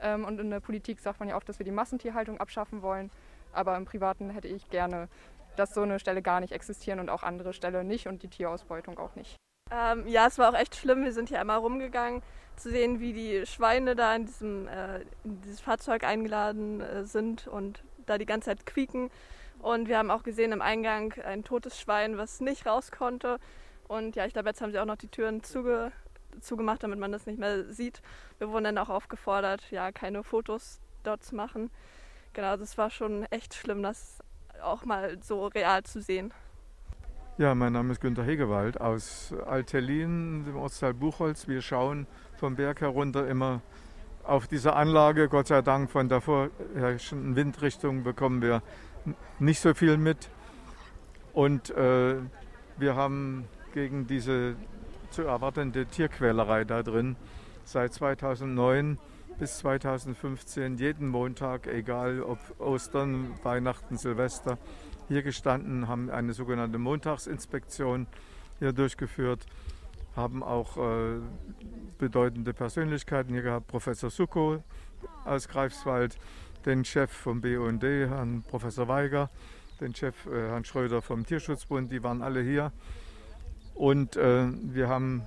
[0.00, 3.10] Ähm, und in der Politik sagt man ja oft, dass wir die Massentierhaltung abschaffen wollen.
[3.52, 5.08] Aber im Privaten hätte ich gerne
[5.56, 8.98] dass so eine Stelle gar nicht existieren und auch andere Stellen nicht und die Tierausbeutung
[8.98, 9.36] auch nicht.
[9.70, 11.04] Ähm, ja, es war auch echt schlimm.
[11.04, 12.22] Wir sind hier einmal rumgegangen,
[12.56, 17.46] zu sehen, wie die Schweine da in, diesem, äh, in dieses Fahrzeug eingeladen äh, sind
[17.46, 19.10] und da die ganze Zeit quieken.
[19.60, 23.38] Und wir haben auch gesehen im Eingang ein totes Schwein, was nicht raus konnte.
[23.88, 25.92] Und ja, ich glaube, jetzt haben sie auch noch die Türen zuge
[26.40, 28.02] zugemacht, damit man das nicht mehr sieht.
[28.38, 31.70] Wir wurden dann auch aufgefordert, ja, keine Fotos dort zu machen.
[32.34, 34.18] Genau, das war schon echt schlimm, dass
[34.62, 36.32] auch mal so real zu sehen.
[37.38, 41.46] Ja, mein Name ist Günter Hegewald aus Altelin, dem Ortsteil Buchholz.
[41.46, 42.06] Wir schauen
[42.38, 43.60] vom Berg herunter immer
[44.24, 45.28] auf diese Anlage.
[45.28, 48.62] Gott sei Dank von der vorherrschenden Windrichtung bekommen wir
[49.38, 50.30] nicht so viel mit.
[51.34, 52.16] Und äh,
[52.78, 53.44] wir haben
[53.74, 54.56] gegen diese
[55.10, 57.16] zu erwartende Tierquälerei da drin
[57.64, 58.96] seit 2009
[59.38, 64.56] bis 2015 jeden Montag, egal ob Ostern, Weihnachten, Silvester,
[65.08, 68.06] hier gestanden, haben eine sogenannte Montagsinspektion
[68.58, 69.46] hier durchgeführt,
[70.14, 71.20] haben auch äh,
[71.98, 74.62] bedeutende Persönlichkeiten hier gehabt, Professor Suko
[75.24, 76.18] aus Greifswald,
[76.64, 79.30] den Chef vom BUND, Herrn Professor Weiger,
[79.80, 82.72] den Chef äh, Herrn Schröder vom Tierschutzbund, die waren alle hier.
[83.74, 85.22] Und äh, wir haben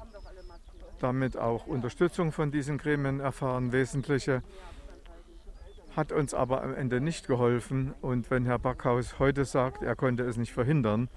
[0.99, 4.41] damit auch Unterstützung von diesen Gremien erfahren, wesentliche.
[5.99, 7.93] Hat uns aber am Ende nicht geholfen.
[7.99, 11.09] Und wenn Herr Backhaus heute sagt, er konnte es nicht verhindern,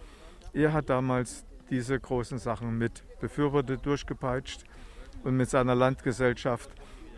[0.53, 4.65] er hat damals diese großen Sachen mit befürwortet, durchgepeitscht
[5.23, 6.69] und mit seiner Landgesellschaft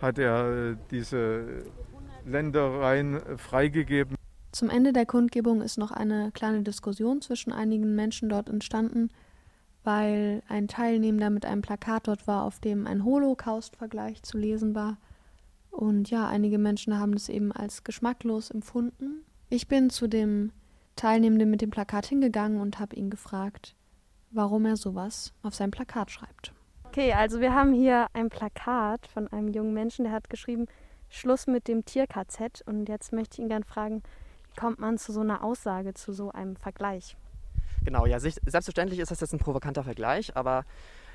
[0.03, 1.65] hat er äh, diese
[2.27, 4.15] Ländereien freigegeben.
[4.53, 9.09] Zum Ende der Kundgebung ist noch eine kleine Diskussion zwischen einigen Menschen dort entstanden
[9.85, 14.97] weil ein Teilnehmender mit einem Plakat dort war, auf dem ein Holocaust-Vergleich zu lesen war.
[15.77, 19.25] Und ja, einige Menschen haben das eben als geschmacklos empfunden.
[19.51, 20.53] Ich bin zu dem
[20.95, 23.75] Teilnehmenden mit dem Plakat hingegangen und habe ihn gefragt,
[24.31, 26.53] warum er sowas auf sein Plakat schreibt.
[26.85, 30.67] Okay, also wir haben hier ein Plakat von einem jungen Menschen, der hat geschrieben,
[31.09, 32.63] Schluss mit dem Tier-KZ.
[32.67, 34.03] Und jetzt möchte ich ihn gerne fragen,
[34.53, 37.17] wie kommt man zu so einer Aussage, zu so einem Vergleich?
[37.85, 40.65] Genau, ja, selbstverständlich ist das jetzt ein provokanter Vergleich, aber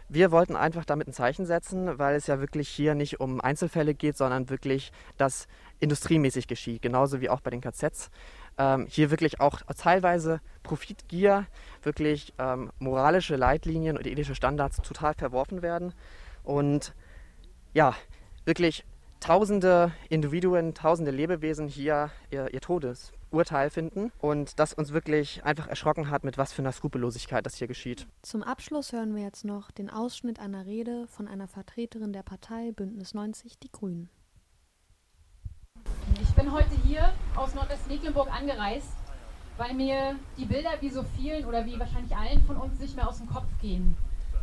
[0.10, 3.94] wir wollten einfach damit ein Zeichen setzen, weil es ja wirklich hier nicht um Einzelfälle
[3.94, 5.48] geht, sondern wirklich, dass
[5.80, 8.10] industriemäßig geschieht, genauso wie auch bei den KZs.
[8.58, 11.46] Ähm, hier wirklich auch teilweise Profitgier,
[11.84, 15.94] wirklich ähm, moralische Leitlinien und ethische Standards total verworfen werden.
[16.44, 16.94] Und
[17.74, 17.96] ja,
[18.46, 18.84] wirklich
[19.20, 25.68] tausende Individuen, tausende Lebewesen hier ihr, ihr Todes, Urteil finden und das uns wirklich einfach
[25.68, 28.08] erschrocken hat, mit was für einer Skrupellosigkeit das hier geschieht.
[28.22, 32.72] Zum Abschluss hören wir jetzt noch den Ausschnitt einer Rede von einer Vertreterin der Partei
[32.72, 34.10] Bündnis 90 Die Grünen.
[36.40, 38.94] bin heute hier aus Nordwestmecklenburg angereist,
[39.58, 43.10] weil mir die Bilder wie so vielen oder wie wahrscheinlich allen von uns nicht mehr
[43.10, 43.98] aus dem Kopf gehen.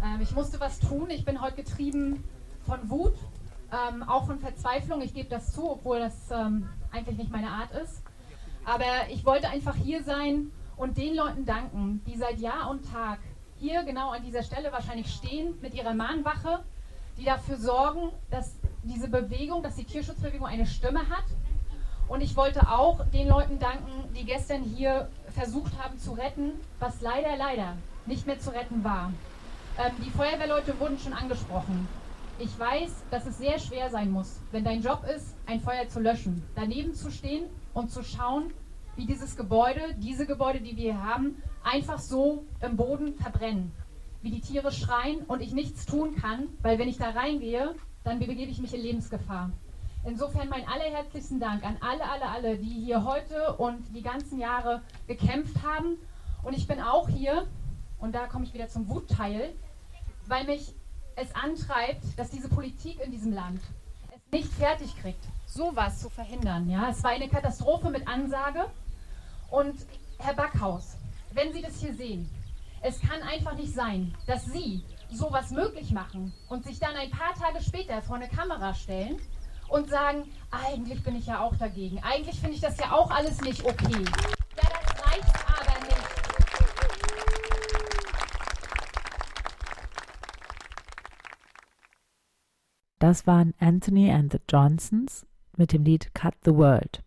[0.05, 1.09] Ähm, ich musste was tun.
[1.09, 2.22] Ich bin heute getrieben
[2.66, 3.14] von Wut,
[3.72, 5.00] ähm, auch von Verzweiflung.
[5.02, 8.02] Ich gebe das zu, obwohl das ähm, eigentlich nicht meine Art ist.
[8.64, 13.18] Aber ich wollte einfach hier sein und den Leuten danken, die seit Jahr und Tag
[13.58, 16.64] hier genau an dieser Stelle wahrscheinlich stehen mit ihrer Mahnwache,
[17.16, 21.24] die dafür sorgen, dass diese Bewegung, dass die Tierschutzbewegung eine Stimme hat.
[22.08, 27.00] Und ich wollte auch den Leuten danken, die gestern hier versucht haben zu retten, was
[27.00, 29.12] leider, leider nicht mehr zu retten war.
[29.78, 31.88] Ähm, die Feuerwehrleute wurden schon angesprochen.
[32.39, 36.01] Ich weiß, dass es sehr schwer sein muss, wenn dein Job ist, ein Feuer zu
[36.01, 38.53] löschen, daneben zu stehen und zu schauen,
[38.95, 43.72] wie dieses Gebäude, diese Gebäude, die wir hier haben, einfach so im Boden verbrennen.
[44.20, 47.74] Wie die Tiere schreien und ich nichts tun kann, weil wenn ich da reingehe,
[48.05, 49.51] dann begebe ich mich in Lebensgefahr.
[50.05, 54.82] Insofern mein allerherzlichsten Dank an alle, alle, alle, die hier heute und die ganzen Jahre
[55.07, 55.97] gekämpft haben.
[56.43, 57.47] Und ich bin auch hier,
[57.99, 59.55] und da komme ich wieder zum Wutteil,
[60.26, 60.74] weil mich
[61.16, 63.60] es antreibt, dass diese Politik in diesem Land
[64.14, 66.68] es nicht fertig kriegt, sowas zu verhindern.
[66.68, 68.66] Ja, es war eine Katastrophe mit Ansage.
[69.50, 69.74] Und
[70.18, 70.96] Herr Backhaus,
[71.32, 72.28] wenn Sie das hier sehen,
[72.82, 77.34] es kann einfach nicht sein, dass Sie sowas möglich machen und sich dann ein paar
[77.34, 79.18] Tage später vor eine Kamera stellen
[79.68, 82.02] und sagen, eigentlich bin ich ja auch dagegen.
[82.02, 84.04] Eigentlich finde ich das ja auch alles nicht okay.
[92.99, 97.03] Das waren Anthony and the Johnsons mit dem Lied Cut the World.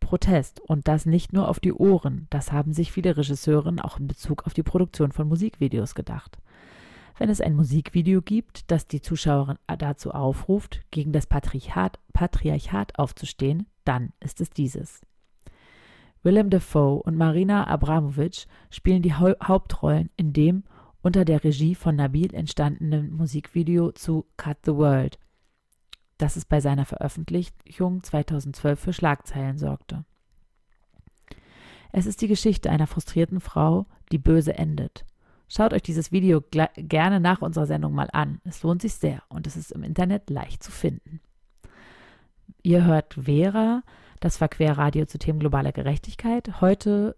[0.00, 4.06] Protest und das nicht nur auf die Ohren, das haben sich viele Regisseure auch in
[4.06, 6.38] Bezug auf die Produktion von Musikvideos gedacht.
[7.18, 13.66] Wenn es ein Musikvideo gibt, das die Zuschauerin dazu aufruft, gegen das Patriarchat, Patriarchat aufzustehen,
[13.84, 15.02] dann ist es dieses.
[16.22, 20.64] Willem Dafoe und Marina Abramovic spielen die Hauptrollen in dem
[21.06, 25.20] unter der Regie von Nabil entstandenen Musikvideo zu Cut the World,
[26.18, 30.04] das es bei seiner Veröffentlichung 2012 für Schlagzeilen sorgte.
[31.92, 35.04] Es ist die Geschichte einer frustrierten Frau, die böse endet.
[35.46, 36.42] Schaut euch dieses Video
[36.76, 38.40] gerne nach unserer Sendung mal an.
[38.42, 41.20] Es lohnt sich sehr und es ist im Internet leicht zu finden.
[42.64, 43.84] Ihr hört Vera,
[44.18, 46.60] das Verquerradio zu Themen globaler Gerechtigkeit.
[46.60, 47.14] Heute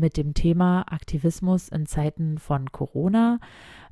[0.00, 3.38] mit dem Thema Aktivismus in Zeiten von Corona.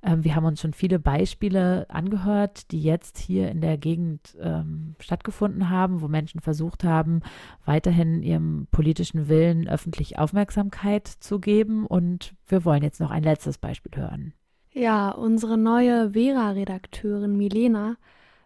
[0.02, 4.94] Ähm, wir haben uns schon viele Beispiele angehört, die jetzt hier in der Gegend ähm,
[4.98, 7.20] stattgefunden haben, wo Menschen versucht haben,
[7.64, 11.86] weiterhin ihrem politischen Willen öffentlich Aufmerksamkeit zu geben.
[11.86, 14.34] Und wir wollen jetzt noch ein letztes Beispiel hören.
[14.72, 17.96] Ja, unsere neue Vera-Redakteurin Milena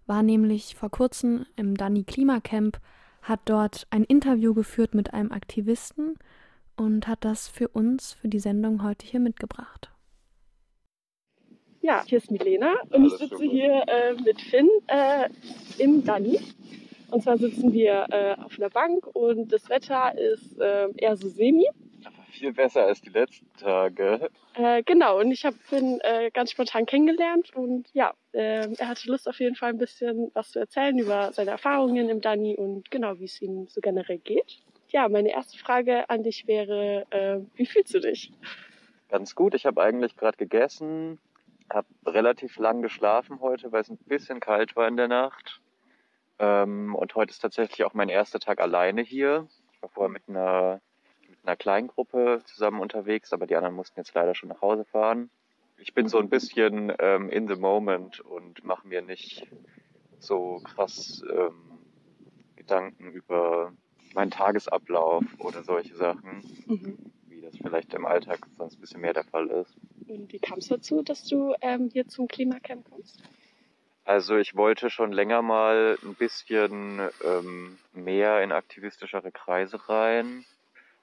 [0.06, 2.80] war nämlich vor kurzem im Dani Klimacamp,
[3.22, 6.16] hat dort ein Interview geführt mit einem Aktivisten
[6.76, 9.90] und hat das für uns, für die Sendung heute hier mitgebracht.
[11.80, 15.28] Ja, hier ist Milena und ich sitze hier äh, mit Finn äh,
[15.78, 16.40] im Dani.
[17.12, 21.28] Und zwar sitzen wir äh, auf einer Bank und das Wetter ist äh, eher so
[21.28, 21.64] semi.
[22.04, 24.28] Aber viel besser als die letzten Tage.
[24.54, 29.28] Äh, genau, und ich habe Finn äh, ganz spontan kennengelernt und ja, er hatte Lust
[29.28, 33.18] auf jeden Fall ein bisschen was zu erzählen über seine Erfahrungen im Dani und genau,
[33.20, 34.60] wie es ihm so generell geht
[34.96, 38.32] ja, meine erste Frage an dich wäre, äh, wie fühlst du dich?
[39.10, 39.54] Ganz gut.
[39.54, 41.18] Ich habe eigentlich gerade gegessen,
[41.70, 45.60] habe relativ lang geschlafen heute, weil es ein bisschen kalt war in der Nacht.
[46.38, 49.46] Ähm, und heute ist tatsächlich auch mein erster Tag alleine hier.
[49.70, 50.80] Ich war vorher mit einer,
[51.28, 54.86] mit einer kleinen Gruppe zusammen unterwegs, aber die anderen mussten jetzt leider schon nach Hause
[54.86, 55.28] fahren.
[55.76, 59.46] Ich bin so ein bisschen ähm, in the moment und mache mir nicht
[60.20, 61.80] so krass ähm,
[62.56, 63.74] Gedanken über
[64.16, 66.98] meinen Tagesablauf oder solche Sachen, mhm.
[67.28, 69.76] wie das vielleicht im Alltag sonst ein bisschen mehr der Fall ist.
[70.08, 73.22] Und wie kam es dazu, dass du ähm, hier zum Klimacamp kommst?
[74.04, 80.44] Also ich wollte schon länger mal ein bisschen ähm, mehr in aktivistischere Kreise rein.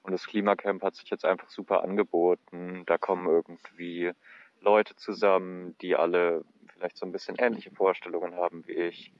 [0.02, 2.82] Und das Klimacamp hat sich jetzt einfach super angeboten.
[2.86, 4.12] Da kommen irgendwie
[4.60, 9.12] Leute zusammen, die alle vielleicht so ein bisschen ähnliche Vorstellungen haben wie ich.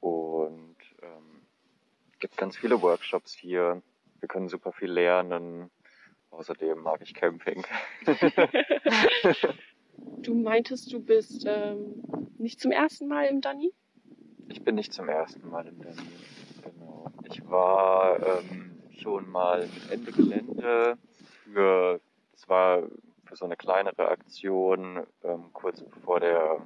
[0.00, 0.71] Und
[2.22, 3.82] gibt ganz viele Workshops hier.
[4.20, 5.70] Wir können super viel lernen.
[6.30, 7.64] Außerdem mag ich Camping.
[10.22, 12.00] du meintest, du bist ähm,
[12.38, 13.72] nicht zum ersten Mal im Dani?
[14.48, 15.96] Ich bin nicht zum ersten Mal im Dani.
[16.62, 17.10] Genau.
[17.24, 20.96] Ich war ähm, schon mal Ende Gelände
[21.42, 22.00] für,
[22.30, 22.82] das war
[23.24, 26.64] für so eine kleinere Aktion, ähm, kurz bevor der,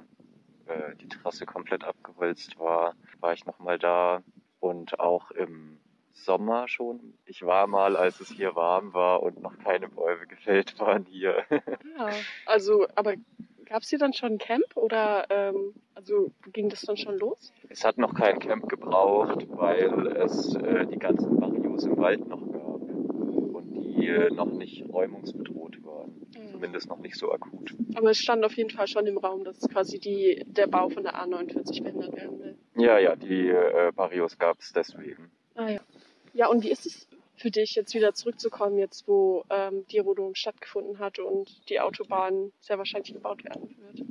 [0.67, 4.21] äh, die Trasse komplett abgeholzt war, war ich nochmal da
[4.59, 5.79] und auch im
[6.11, 7.13] Sommer schon.
[7.25, 11.43] Ich war mal, als es hier warm war und noch keine Bäume gefällt waren hier.
[11.97, 12.09] Ja,
[12.45, 13.15] also, aber
[13.65, 17.51] gab es hier dann schon ein Camp oder ähm, also ging das dann schon los?
[17.69, 22.41] Es hat noch kein Camp gebraucht, weil es äh, die ganzen Barrios im Wald noch
[22.51, 26.27] gab und die äh, noch nicht räumungsbedroht waren.
[26.51, 27.75] Zumindest noch nicht so akut.
[27.95, 31.03] Aber es stand auf jeden Fall schon im Raum, dass quasi die, der Bau von
[31.03, 32.57] der A49 behindert werden will.
[32.77, 35.31] Ja, ja, die äh, Barrios gab es deswegen.
[35.55, 35.79] Ah ja.
[36.33, 40.35] Ja, und wie ist es für dich, jetzt wieder zurückzukommen, jetzt wo ähm, die Rodung
[40.35, 44.07] stattgefunden hat und die Autobahn sehr wahrscheinlich gebaut werden wird?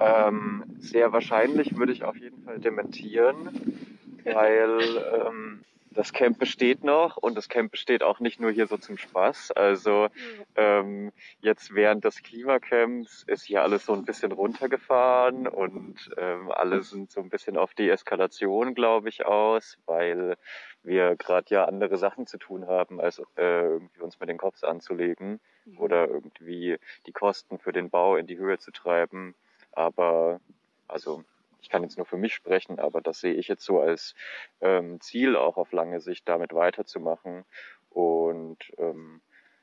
[0.00, 3.84] Ähm, sehr wahrscheinlich würde ich auf jeden Fall dementieren,
[4.24, 8.76] weil ähm, das Camp besteht noch und das Camp besteht auch nicht nur hier so
[8.76, 9.52] zum Spaß.
[9.52, 10.08] Also
[10.56, 16.82] ähm, jetzt während des Klimacamps ist hier alles so ein bisschen runtergefahren und ähm, alle
[16.82, 20.36] sind so ein bisschen auf Deeskalation, glaube ich, aus, weil
[20.82, 24.62] wir gerade ja andere Sachen zu tun haben, als äh, irgendwie uns mit den Kopf
[24.64, 25.40] anzulegen
[25.76, 29.34] oder irgendwie die Kosten für den Bau in die Höhe zu treiben.
[29.72, 30.40] Aber
[30.86, 31.24] also
[31.60, 34.14] ich kann jetzt nur für mich sprechen, aber das sehe ich jetzt so als
[34.60, 37.44] ähm, Ziel auch auf lange Sicht damit weiterzumachen
[37.90, 39.20] und ähm,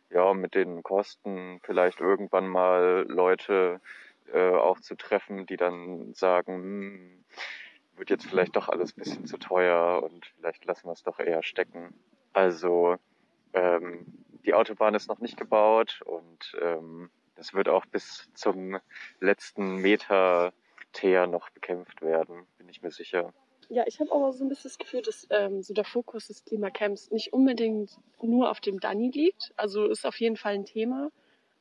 [0.09, 3.81] ja mit den Kosten vielleicht irgendwann mal Leute
[4.33, 7.25] äh, auch zu treffen, die dann sagen, hm,
[7.97, 11.43] wird jetzt vielleicht doch alles bisschen zu teuer und vielleicht lassen wir es doch eher
[11.43, 11.93] stecken.
[12.33, 12.97] Also
[13.53, 14.05] ähm,
[14.45, 18.79] die Autobahn ist noch nicht gebaut und ähm, das wird auch bis zum
[19.19, 20.53] letzten Meter
[20.95, 23.33] Teer noch bekämpft werden, bin ich mir sicher.
[23.69, 26.45] Ja, ich habe aber so ein bisschen das Gefühl, dass ähm, so der Fokus des
[26.45, 27.91] Klimacamps nicht unbedingt
[28.21, 29.53] nur auf dem Dani liegt.
[29.55, 31.11] Also ist auf jeden Fall ein Thema.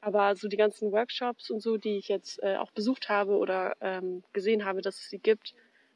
[0.01, 3.75] Aber so die ganzen Workshops und so, die ich jetzt äh, auch besucht habe oder
[3.81, 5.55] ähm, gesehen habe, dass es sie gibt,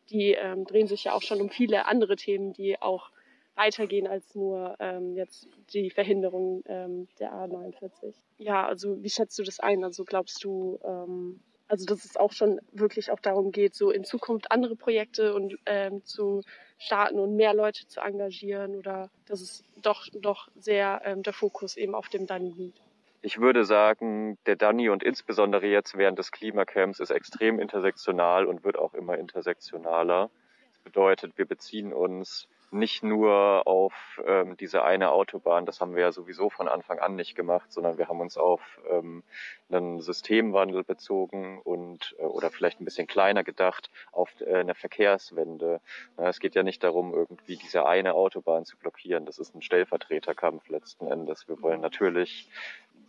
[0.09, 3.11] die ähm, drehen sich ja auch schon um viele andere Themen, die auch
[3.55, 8.15] weitergehen als nur ähm, jetzt die Verhinderung ähm, der A49.
[8.39, 9.85] Ja, also wie schätzt du das ein?
[9.85, 14.05] Also glaubst du, ähm, also dass es auch schon wirklich auch darum geht, so in
[14.05, 16.43] Zukunft andere Projekte und ähm, zu
[16.79, 21.77] starten und mehr Leute zu engagieren oder dass es doch doch sehr ähm, der Fokus
[21.77, 22.81] eben auf dem Dani liegt?
[23.21, 28.65] Ich würde sagen, der Dani und insbesondere jetzt während des Klimacamps ist extrem intersektional und
[28.65, 30.31] wird auch immer intersektionaler.
[30.71, 36.03] Das bedeutet, wir beziehen uns nicht nur auf ähm, diese eine Autobahn, das haben wir
[36.03, 38.61] ja sowieso von Anfang an nicht gemacht, sondern wir haben uns auf
[38.91, 39.23] ähm,
[39.71, 45.81] einen Systemwandel bezogen und äh, oder vielleicht ein bisschen kleiner gedacht auf äh, eine Verkehrswende.
[46.17, 49.25] Na, es geht ja nicht darum, irgendwie diese eine Autobahn zu blockieren.
[49.25, 51.49] Das ist ein Stellvertreterkampf letzten Endes.
[51.49, 52.49] Wir wollen natürlich,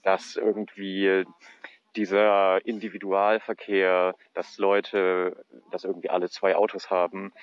[0.04, 1.26] dass irgendwie
[1.96, 7.34] dieser Individualverkehr, dass Leute, dass irgendwie alle zwei Autos haben,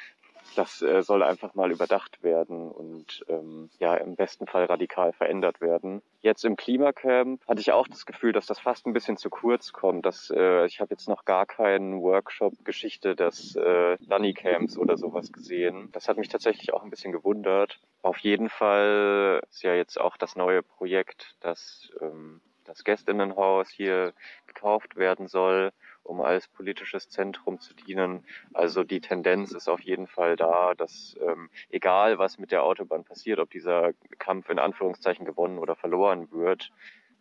[0.57, 5.61] das äh, soll einfach mal überdacht werden und ähm, ja im besten Fall radikal verändert
[5.61, 6.02] werden.
[6.20, 9.72] Jetzt im Klimacamp hatte ich auch das Gefühl, dass das fast ein bisschen zu kurz
[9.72, 10.07] kommt.
[10.07, 14.96] Dass, äh, ich habe jetzt noch gar keinen Workshop Geschichte des äh, Lunny Camps oder
[14.96, 15.90] sowas gesehen.
[15.92, 17.78] Das hat mich tatsächlich auch ein bisschen gewundert.
[18.02, 24.12] Auf jeden Fall ist ja jetzt auch das neue Projekt, dass ähm, das Gästinnenhaus hier
[24.46, 25.72] gekauft werden soll
[26.07, 28.24] um als politisches Zentrum zu dienen.
[28.54, 33.04] Also die Tendenz ist auf jeden Fall da, dass ähm, egal was mit der Autobahn
[33.04, 36.72] passiert, ob dieser Kampf in Anführungszeichen gewonnen oder verloren wird,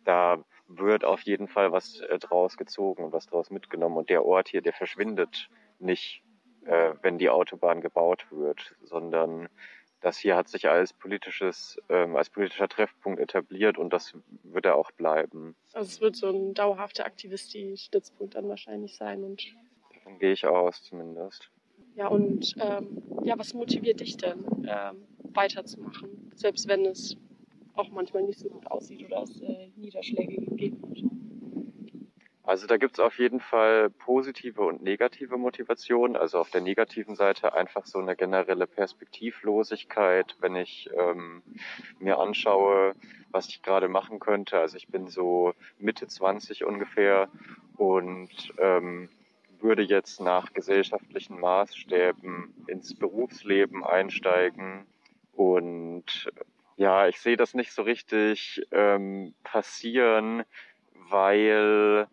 [0.04, 3.96] da wird auf jeden Fall was äh, draus gezogen und was draus mitgenommen.
[3.96, 6.22] Und der Ort hier, der verschwindet nicht,
[6.64, 9.48] äh, wenn die Autobahn gebaut wird, sondern
[10.06, 14.76] das hier hat sich als politisches, ähm, als politischer Treffpunkt etabliert und das wird er
[14.76, 15.56] auch bleiben.
[15.72, 19.42] Also es wird so ein dauerhafter Aktivisti-Stützpunkt dann wahrscheinlich sein und
[19.92, 21.50] davon gehe ich aus zumindest.
[21.96, 25.02] Ja und ähm, ja, was motiviert dich denn ähm,
[25.34, 27.16] weiterzumachen, selbst wenn es
[27.74, 31.15] auch manchmal nicht so gut aussieht oder es äh, Niederschläge gegeben hat?
[32.46, 36.16] Also da gibt's auf jeden Fall positive und negative Motivationen.
[36.16, 41.42] Also auf der negativen Seite einfach so eine generelle Perspektivlosigkeit, wenn ich ähm,
[41.98, 42.94] mir anschaue,
[43.32, 44.60] was ich gerade machen könnte.
[44.60, 47.28] Also ich bin so Mitte 20 ungefähr
[47.76, 49.08] und ähm,
[49.58, 54.86] würde jetzt nach gesellschaftlichen Maßstäben ins Berufsleben einsteigen
[55.32, 56.30] und
[56.76, 60.44] ja, ich sehe das nicht so richtig ähm, passieren,
[60.94, 62.06] weil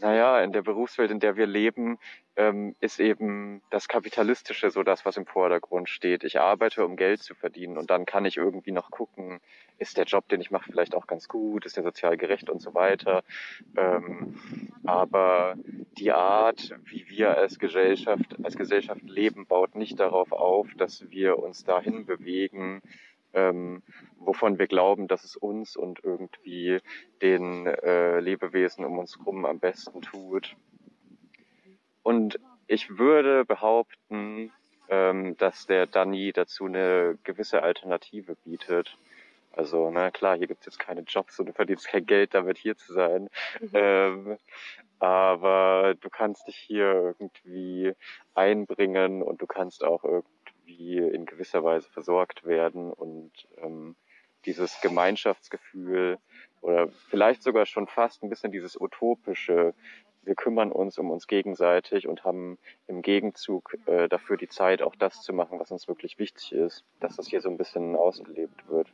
[0.00, 1.98] naja, in der Berufswelt, in der wir leben,
[2.36, 6.22] ähm, ist eben das Kapitalistische so das, was im Vordergrund steht.
[6.24, 9.40] Ich arbeite, um Geld zu verdienen und dann kann ich irgendwie noch gucken,
[9.78, 12.60] ist der Job, den ich mache, vielleicht auch ganz gut, ist der sozial gerecht und
[12.60, 13.22] so weiter.
[13.76, 14.38] Ähm,
[14.84, 15.54] aber
[15.98, 21.38] die Art, wie wir als Gesellschaft, als Gesellschaft leben, baut nicht darauf auf, dass wir
[21.38, 22.82] uns dahin bewegen,
[23.32, 23.82] ähm,
[24.26, 26.80] wovon wir glauben, dass es uns und irgendwie
[27.22, 30.56] den äh, Lebewesen um uns herum am besten tut.
[32.02, 34.52] Und ich würde behaupten,
[34.88, 38.96] ähm, dass der Dani dazu eine gewisse Alternative bietet.
[39.52, 42.76] Also, na klar, hier gibt's jetzt keine Jobs und du verdienst kein Geld damit hier
[42.76, 43.30] zu sein.
[43.60, 43.70] Mhm.
[43.72, 44.38] Ähm,
[44.98, 47.92] aber du kannst dich hier irgendwie
[48.34, 53.96] einbringen und du kannst auch irgendwie in gewisser Weise versorgt werden und ähm,
[54.46, 56.18] dieses Gemeinschaftsgefühl
[56.62, 59.74] oder vielleicht sogar schon fast ein bisschen dieses utopische,
[60.24, 64.96] wir kümmern uns um uns gegenseitig und haben im Gegenzug äh, dafür die Zeit, auch
[64.96, 68.68] das zu machen, was uns wirklich wichtig ist, dass das hier so ein bisschen ausgelebt
[68.68, 68.88] wird.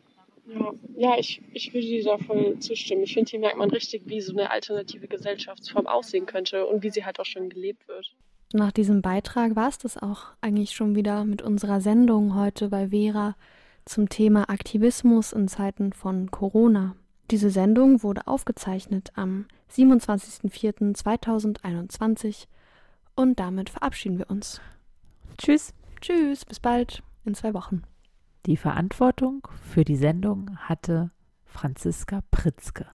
[0.46, 3.02] Ja, ja ich, ich würde dir da voll zustimmen.
[3.02, 6.90] Ich finde, hier merkt man richtig, wie so eine alternative Gesellschaftsform aussehen könnte und wie
[6.90, 8.14] sie halt auch schon gelebt wird.
[8.52, 12.88] Nach diesem Beitrag war es das auch eigentlich schon wieder mit unserer Sendung heute bei
[12.88, 13.34] Vera
[13.84, 16.94] zum Thema Aktivismus in Zeiten von Corona.
[17.30, 22.46] Diese Sendung wurde aufgezeichnet am 27.04.2021
[23.14, 24.60] und damit verabschieden wir uns.
[25.38, 25.72] Tschüss.
[26.00, 27.82] Tschüss, bis bald in zwei Wochen.
[28.46, 31.12] Die Verantwortung für die Sendung hatte
[31.44, 32.86] Franziska Pritzke.